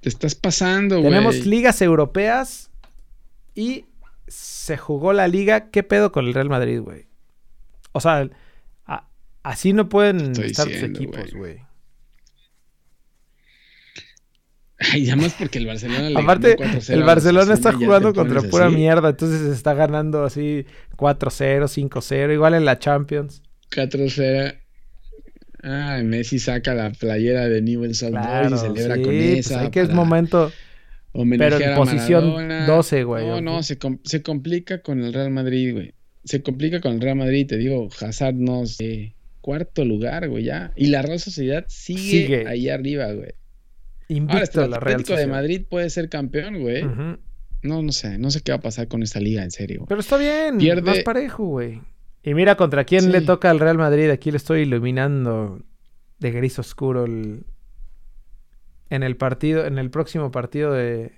[0.00, 1.10] Te estás pasando, güey.
[1.10, 2.70] Tenemos ligas europeas
[3.54, 3.84] y
[4.26, 5.70] se jugó la liga.
[5.70, 7.06] ¿Qué pedo con el Real Madrid, güey?
[7.92, 8.28] O sea,
[8.86, 9.06] a-
[9.42, 11.60] así no pueden Estoy estar tus diciendo, equipos, güey.
[14.90, 14.92] güey.
[14.92, 18.42] Ay, ya más porque el Barcelona le Aparte, ganó 4-0 el Barcelona está jugando contra
[18.42, 18.76] pura así.
[18.76, 20.64] mierda, entonces está ganando así
[20.96, 23.42] 4-0, 5-0, igual en la Champions.
[23.70, 24.56] 4-0.
[25.62, 29.60] Ay, Messi saca la playera de Newell's Old Claro, y celebra sí, con pues esa.
[29.60, 30.50] ahí que es momento.
[31.12, 32.66] pero en posición Maradona.
[32.66, 35.94] 12, güey, No, ¿o no, se, com- se complica con el Real Madrid, güey.
[36.24, 40.72] Se complica con el Real Madrid, te digo, Hazard no sé, cuarto lugar, güey, ya.
[40.76, 42.00] Y la Real Sociedad sigue,
[42.38, 42.44] Sigue.
[42.48, 43.32] ahí arriba, güey.
[44.10, 45.36] Ahora, Invicto este, el la Real Atlético de Sociedad.
[45.36, 46.82] Madrid puede ser campeón, güey.
[47.62, 49.84] No, no sé, no sé qué va a pasar con esta liga, en serio.
[49.88, 51.80] Pero está bien, Pierde- más parejo, güey.
[52.22, 53.08] Y mira contra quién Sí.
[53.10, 54.10] le toca al Real Madrid.
[54.10, 55.62] Aquí le estoy iluminando
[56.18, 57.44] de gris oscuro el-
[58.90, 61.12] en el partido, en el próximo partido de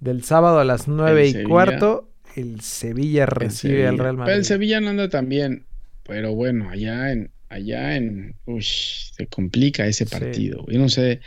[0.00, 1.48] del sábado a las nueve y Sevilla.
[1.48, 2.10] cuarto.
[2.36, 3.98] El Sevilla recibe al.
[3.98, 4.34] Real Pero Madrid.
[4.34, 5.66] el Sevilla no anda tan bien.
[6.06, 10.10] Pero bueno, allá en, allá en, ush, se complica ese Sí.
[10.10, 10.64] partido.
[10.68, 11.20] Yo no sé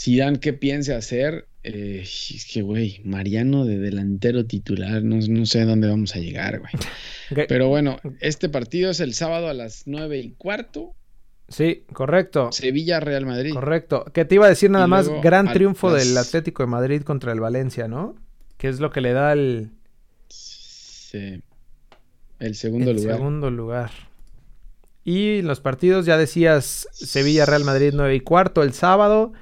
[0.00, 1.46] si Dan qué piense hacer.
[1.62, 6.58] eh, es que, güey, Mariano de delantero titular, no, no sé dónde vamos a llegar,
[6.58, 6.72] güey.
[7.48, 10.94] Pero bueno, este partido es el sábado a las nueve y cuarto.
[11.48, 12.50] Sí, correcto.
[12.50, 13.52] Sevilla Real Madrid.
[13.52, 14.06] Correcto.
[14.14, 17.02] Que te iba a decir nada Y más, luego gran triunfo del Atlético de Madrid
[17.02, 18.14] contra el Valencia, ¿no?
[18.56, 19.68] Que es lo que le da el,
[20.28, 21.42] Sí.
[22.38, 23.16] El segundo el lugar.
[23.16, 23.90] segundo lugar.
[25.04, 29.34] Y los partidos, ya decías, Sevilla, Real Madrid 9 y cuarto el sábado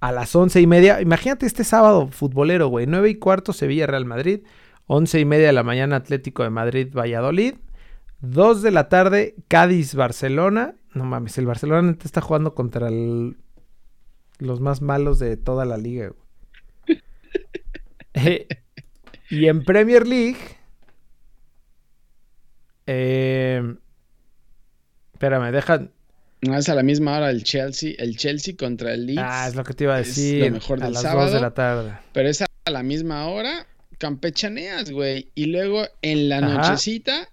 [0.00, 1.00] a las once y media.
[1.00, 2.86] Imagínate este sábado futbolero, güey.
[2.86, 4.40] 9 y cuarto Sevilla, Real Madrid.
[4.86, 7.54] Once y media de la mañana Atlético de Madrid, Valladolid.
[8.20, 10.76] 2 de la tarde Cádiz, Barcelona.
[10.94, 16.08] No mames, el Barcelona neta está jugando contra los más malos de toda la liga.
[16.86, 17.02] güey.
[18.14, 18.48] Eh,
[19.28, 20.38] y en Premier League...
[22.86, 23.76] Eh,
[25.12, 25.88] espérame, deja.
[26.42, 29.22] No, es a la misma hora el Chelsea, el Chelsea contra el Leeds.
[29.24, 30.44] Ah, es lo que te iba a es decir.
[30.44, 31.32] lo mejor a del las 2 sábado.
[31.34, 31.92] de la tarde.
[32.12, 33.66] Pero es a la misma hora,
[33.98, 35.30] campechaneas, güey.
[35.34, 36.46] Y luego en la Ajá.
[36.48, 37.28] nochecita,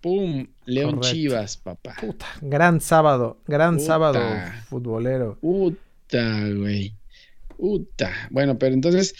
[0.00, 0.46] ¡pum!
[0.66, 1.14] León Correcto.
[1.14, 1.96] Chivas, papá.
[2.00, 3.86] Puta, gran sábado, gran Puta.
[3.86, 4.20] sábado
[4.68, 5.38] futbolero.
[5.40, 6.94] Puta, güey.
[7.56, 8.12] Puta.
[8.30, 9.14] Bueno, pero entonces,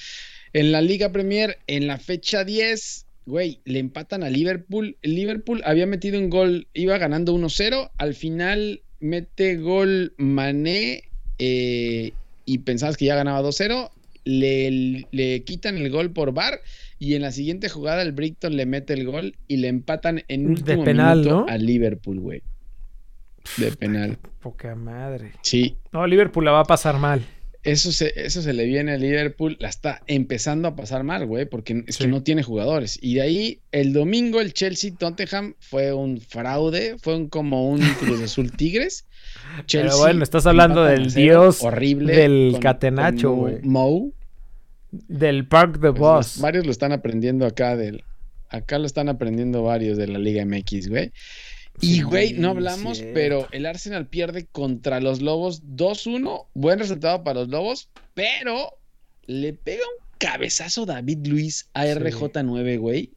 [0.53, 4.96] en la Liga Premier, en la fecha 10, güey, le empatan a Liverpool.
[5.02, 7.90] Liverpool había metido un gol, iba ganando 1-0.
[7.96, 11.04] Al final mete gol Mané
[11.38, 12.12] eh,
[12.44, 13.90] y pensabas que ya ganaba 2-0.
[14.26, 16.60] Le, le quitan el gol por VAR
[16.98, 20.44] y en la siguiente jugada el Brighton le mete el gol y le empatan en
[20.44, 21.46] De último penal, minuto ¿no?
[21.52, 22.42] a Liverpool, güey.
[23.58, 24.16] De penal.
[24.40, 25.32] Poca madre.
[25.42, 27.22] Sí, No, Liverpool la va a pasar mal.
[27.64, 31.46] Eso se, eso se le viene a Liverpool, la está empezando a pasar mal, güey,
[31.46, 32.04] porque es Sí.
[32.04, 32.98] que no tiene jugadores.
[33.02, 38.20] Y de ahí, el domingo, el Chelsea-Tottenham fue un fraude, fue un, como un Cruz
[38.22, 39.06] Azul Tigres.
[39.70, 43.58] Pero bueno, estás hablando del dios horrible del catenacho, güey.
[43.62, 44.12] Mou.
[44.90, 46.36] Del Park the Pues Boss.
[46.36, 48.04] los- varios lo están aprendiendo acá del.
[48.48, 51.12] Acá lo están aprendiendo varios de la Liga MX, güey.
[51.80, 53.14] Y, Sí, güey, no hablamos, cierto.
[53.14, 56.46] pero el Arsenal pierde contra los Lobos 2-1.
[56.54, 58.78] Buen resultado para los Lobos, pero
[59.26, 61.90] le pega un cabezazo David Luis a Sí.
[61.90, 63.10] RJ9, güey.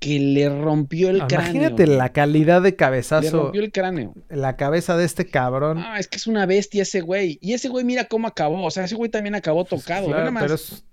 [0.00, 1.50] que le rompió el cráneo.
[1.62, 3.42] Imagínate la calidad de Le cabezazo.
[3.44, 4.14] rompió el cráneo.
[4.28, 5.78] La cabeza de este cabrón.
[5.78, 7.40] Ah, es que es una bestia ese güey.
[7.42, 8.62] Y ese güey, mira cómo acabó.
[8.64, 10.06] O sea, ese güey también acabó tocado.
[10.06, 10.84] ve Claro, pero es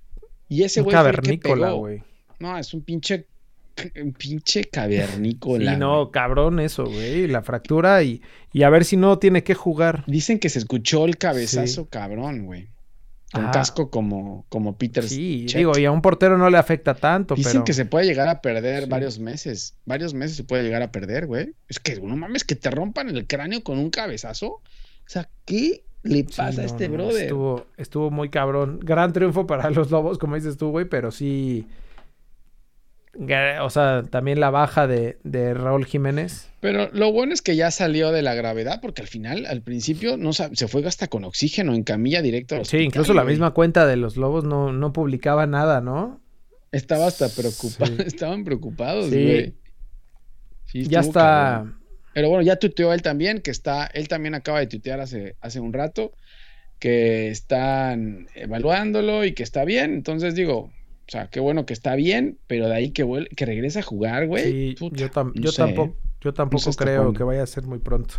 [0.50, 2.02] Y ese güey cavernícola, güey.
[2.40, 3.28] No, es un pinche.
[4.18, 5.74] Pinche cavernícola.
[5.74, 7.28] Sí, no, cabrón eso, güey.
[7.28, 8.22] La fractura y,
[8.54, 10.04] y a ver si no tiene que jugar.
[10.08, 12.70] Dicen que se escuchó el cabezazo cabrón, güey.
[13.34, 15.58] Con casco como, como Peter Sí, Cech.
[15.58, 17.64] digo, y a un portero no le afecta tanto, Dicen pero...
[17.66, 18.90] que se puede llegar a perder Sí.
[18.90, 19.76] varios meses.
[19.84, 21.54] Varios meses se puede llegar a perder, güey.
[21.68, 24.48] Es que no mames que te rompan el cráneo con un cabezazo.
[24.48, 24.62] O
[25.08, 27.24] sea, ¿qué le Sí, pasa a este no, brother?
[27.24, 28.80] Estuvo, estuvo muy cabrón.
[28.82, 31.68] Gran triunfo para los Lobos, como dices tú, güey, pero sí...
[33.62, 36.50] O sea, también la baja de, de Raúl Jiménez.
[36.60, 40.18] Pero lo bueno es que ya salió de la gravedad, porque al final, al principio,
[40.18, 42.56] no se fue hasta con oxígeno en camilla directo.
[42.56, 46.22] al Sí, incluso la misma cuenta de los Lobos no, no publicaba nada, ¿no?
[46.72, 48.02] Estaba hasta preocupado, Sí.
[48.06, 49.24] estaban preocupados, Sí.
[49.24, 49.54] güey.
[50.66, 51.22] Sí, ya está...
[51.22, 51.80] cabrón.
[52.14, 55.60] Pero bueno, ya tuiteó él también, que está, él también acaba de tuitear hace, hace
[55.60, 56.14] un rato,
[56.80, 59.94] que están evaluándolo y que está bien.
[59.94, 60.72] Entonces digo,
[61.08, 63.84] o sea, qué bueno que está bien, pero de ahí que vuel- que regrese a
[63.84, 64.52] jugar, güey.
[64.72, 67.64] Sí, puta, yo, tam- no yo sé, tampoco, yo tampoco creo que vaya a ser
[67.64, 68.16] muy pronto.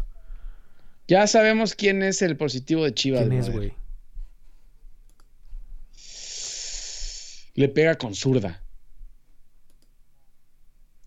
[1.08, 3.72] Ya sabemos quién es el positivo de Chivas, ¿Quién es, güey?
[7.54, 8.62] Le pega con zurda.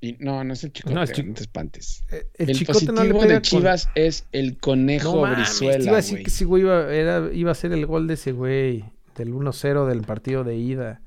[0.02, 2.04] Y no, no es el chicote, No, no, el chi- te espantes.
[2.10, 5.22] Eh, El, El, chicote no le positivo pega de con- Chivas es el conejo No
[5.24, 7.86] mames, te Brizuela, iba a decir que ese güey iba, era- iba a ser el
[7.86, 8.86] gol de ese güey.
[9.16, 11.02] Del 1-0 del partido de ida.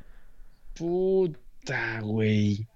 [0.75, 2.67] Puta, güey.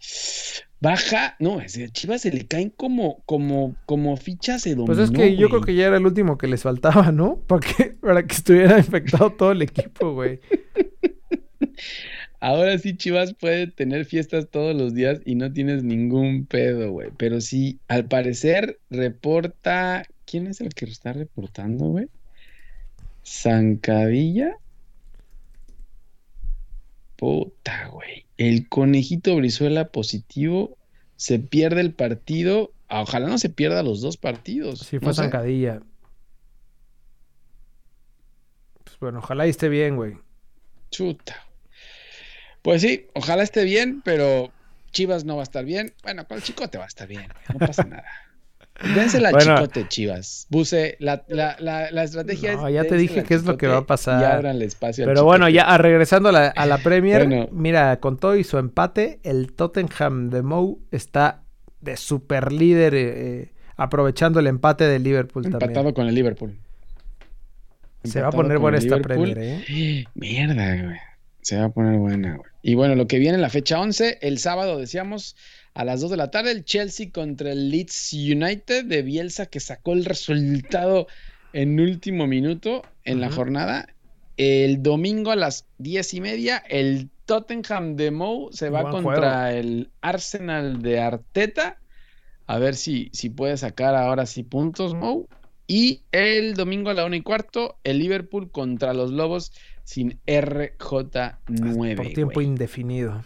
[0.80, 4.98] Baja, no, es de Chivas se le caen como, como, como fichas de dominó, Pues
[4.98, 7.36] es que yo creo que ya era el último que les faltaba, ¿no?
[7.46, 10.40] Para que, para que estuviera infectado todo el equipo, güey.
[12.40, 17.10] Ahora sí Chivas puede tener fiestas todos los días y no tienes ningún pedo, güey.
[17.16, 20.04] Pero sí, al parecer reporta.
[20.26, 22.08] ¿Quién es el que está reportando, güey?
[23.24, 24.58] ¿Zancadilla?
[27.16, 28.26] Puta, güey.
[28.36, 30.76] El conejito Brizuela positivo
[31.16, 32.72] se pierde el partido.
[32.88, 34.80] Ah, Ojalá no se pierda los dos partidos.
[34.80, 35.22] Sí, fue no sé.
[35.22, 35.80] zancadilla.
[38.84, 40.18] Pues bueno, ojalá y esté bien, güey.
[40.90, 41.44] Chuta.
[42.62, 44.52] Pues sí, ojalá esté bien, pero
[44.92, 45.94] Chivas no va a estar bien.
[46.02, 48.04] Bueno, con el chicote va a estar bien, no pasa nada.
[48.78, 49.54] Al Bueno.
[49.56, 50.46] chicote, Chivas.
[50.50, 52.74] Buse, la, la, la, la estrategia No, es.
[52.74, 54.20] ya te dije qué es lo que va a pasar.
[54.20, 55.54] Y abran el espacio al Pero bueno, chicote.
[55.54, 57.48] ya ah, regresando a la, a la Premier, Bueno.
[57.52, 61.42] mira, con todo y su empate, el Tottenham de Mou está
[61.80, 63.00] de super líder, eh,
[63.42, 65.94] eh, aprovechando el empate del Liverpool Empatado también.
[65.94, 66.58] con el Liverpool.
[68.04, 68.98] Se va a Empatado poner buena esta.
[69.00, 70.04] Premier, ¿eh?
[70.14, 70.96] Mierda, güey.
[71.40, 72.50] Se va a poner buena, güey.
[72.62, 75.36] Y bueno, lo que viene en la fecha 11, el sábado decíamos
[75.76, 79.60] a las 2 de la tarde, el Chelsea contra el Leeds United de Bielsa que
[79.60, 81.06] sacó el resultado
[81.52, 83.86] en último minuto en la jornada.
[84.38, 89.52] El domingo a las 10 y media, el Tottenham de Mou se va Buen contra
[89.52, 91.76] el Arsenal de Arteta.
[92.46, 95.28] A ver si, si puede sacar ahora sí puntos, Mou.
[95.66, 99.52] Y el domingo a la 1 y cuarto, el Liverpool contra los Lobos
[99.84, 101.96] sin RJ9.
[101.96, 103.22] Por tiempo indefinido.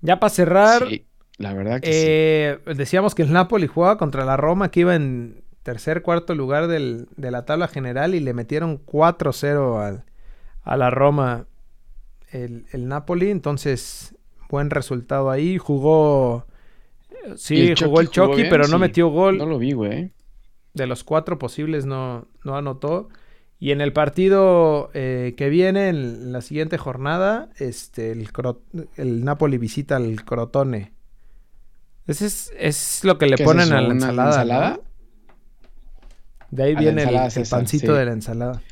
[0.00, 1.06] Ya para cerrar, Sí,
[1.38, 1.98] la verdad que sí.
[2.06, 6.68] eh, decíamos que el Napoli jugaba contra la Roma, que iba en tercer, cuarto lugar
[6.68, 10.04] del- de la tabla general y le metieron 4-0 al-
[10.62, 11.46] a la Roma
[12.30, 13.30] el, el Napoli.
[13.30, 14.14] Entonces,
[14.48, 15.58] buen resultado ahí.
[15.58, 16.46] Jugó...
[17.28, 18.50] ¿Y Sí, el jugó el Chucky jugó Chucky, bien?
[18.50, 18.80] pero no Sí.
[18.80, 19.38] metió gol.
[19.38, 20.12] No lo vi, güey.
[20.74, 23.08] de los cuatro posibles no, no anotó.
[23.58, 29.96] Y en el partido eh, que viene, en la siguiente jornada, este, el, Napoli visita
[29.96, 30.92] al Crotone.
[32.06, 34.24] Ese es, es lo que le ¿Qué es ponen eso, a la ensalada.
[34.24, 34.30] ¿no?
[34.42, 34.80] ensalada?
[36.50, 37.98] De ahí A viene el, ensalada el César, pancito sí.
[37.98, 38.62] de la ensalada.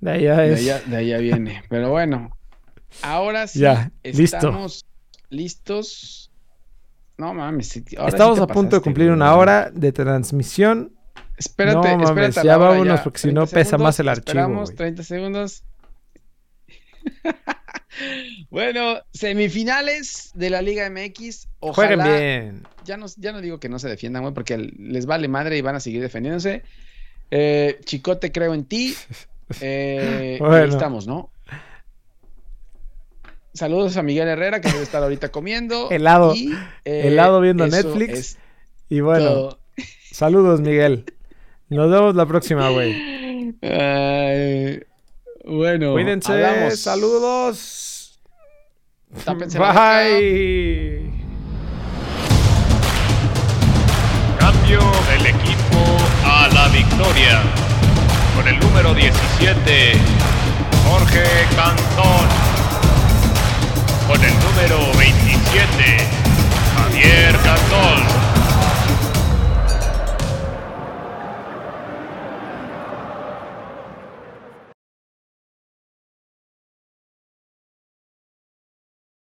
[0.00, 0.60] De allá De es.
[0.60, 1.62] allá, de allá viene.
[1.68, 2.30] Pero bueno,
[3.02, 4.36] ahora sí Ya, listo.
[4.36, 4.84] estamos
[5.30, 6.30] listos.
[7.18, 7.82] No mames.
[7.96, 10.92] ahora Estamos a punto de cumplir una hora de transmisión.
[11.46, 14.28] Espérate, No mames, espérate ya vámonos, porque si 30 no pesa segundos, más el archivo,
[14.28, 14.76] Esperamos güey.
[14.76, 15.64] 30 segundos.
[18.50, 21.48] bueno, semifinales de la Liga MX.
[21.60, 22.62] Jueguen bien.
[22.84, 25.62] Ya no, ya no digo que no se defiendan, güey, porque les vale madre y
[25.62, 26.62] van a seguir defendiéndose.
[27.30, 28.94] Eh, Chicote, creo en ti.
[29.60, 31.30] Eh, ahí estamos, ¿no?
[33.52, 35.90] Saludos a Miguel Herrera, que debe estar ahorita comiendo.
[35.90, 36.34] Helado.
[36.34, 36.54] Y,
[36.86, 38.38] eh, Helado viendo Netflix.
[38.88, 39.58] Y bueno, todo.
[40.10, 41.04] saludos, Miguel.
[41.72, 43.54] Nos vemos la próxima, güey.
[45.46, 46.32] Bueno, Cuídense.
[46.32, 46.78] hablamos.
[46.78, 48.20] Saludos.
[49.24, 49.58] Tápense.
[49.58, 51.10] Bye.
[54.38, 55.80] Cambio del equipo
[56.26, 57.40] a la victoria.
[58.36, 59.94] Con el número 17,
[60.86, 61.24] Jorge
[61.56, 62.28] Cantón.
[64.06, 65.96] Con el número 27,
[66.76, 67.36] Javier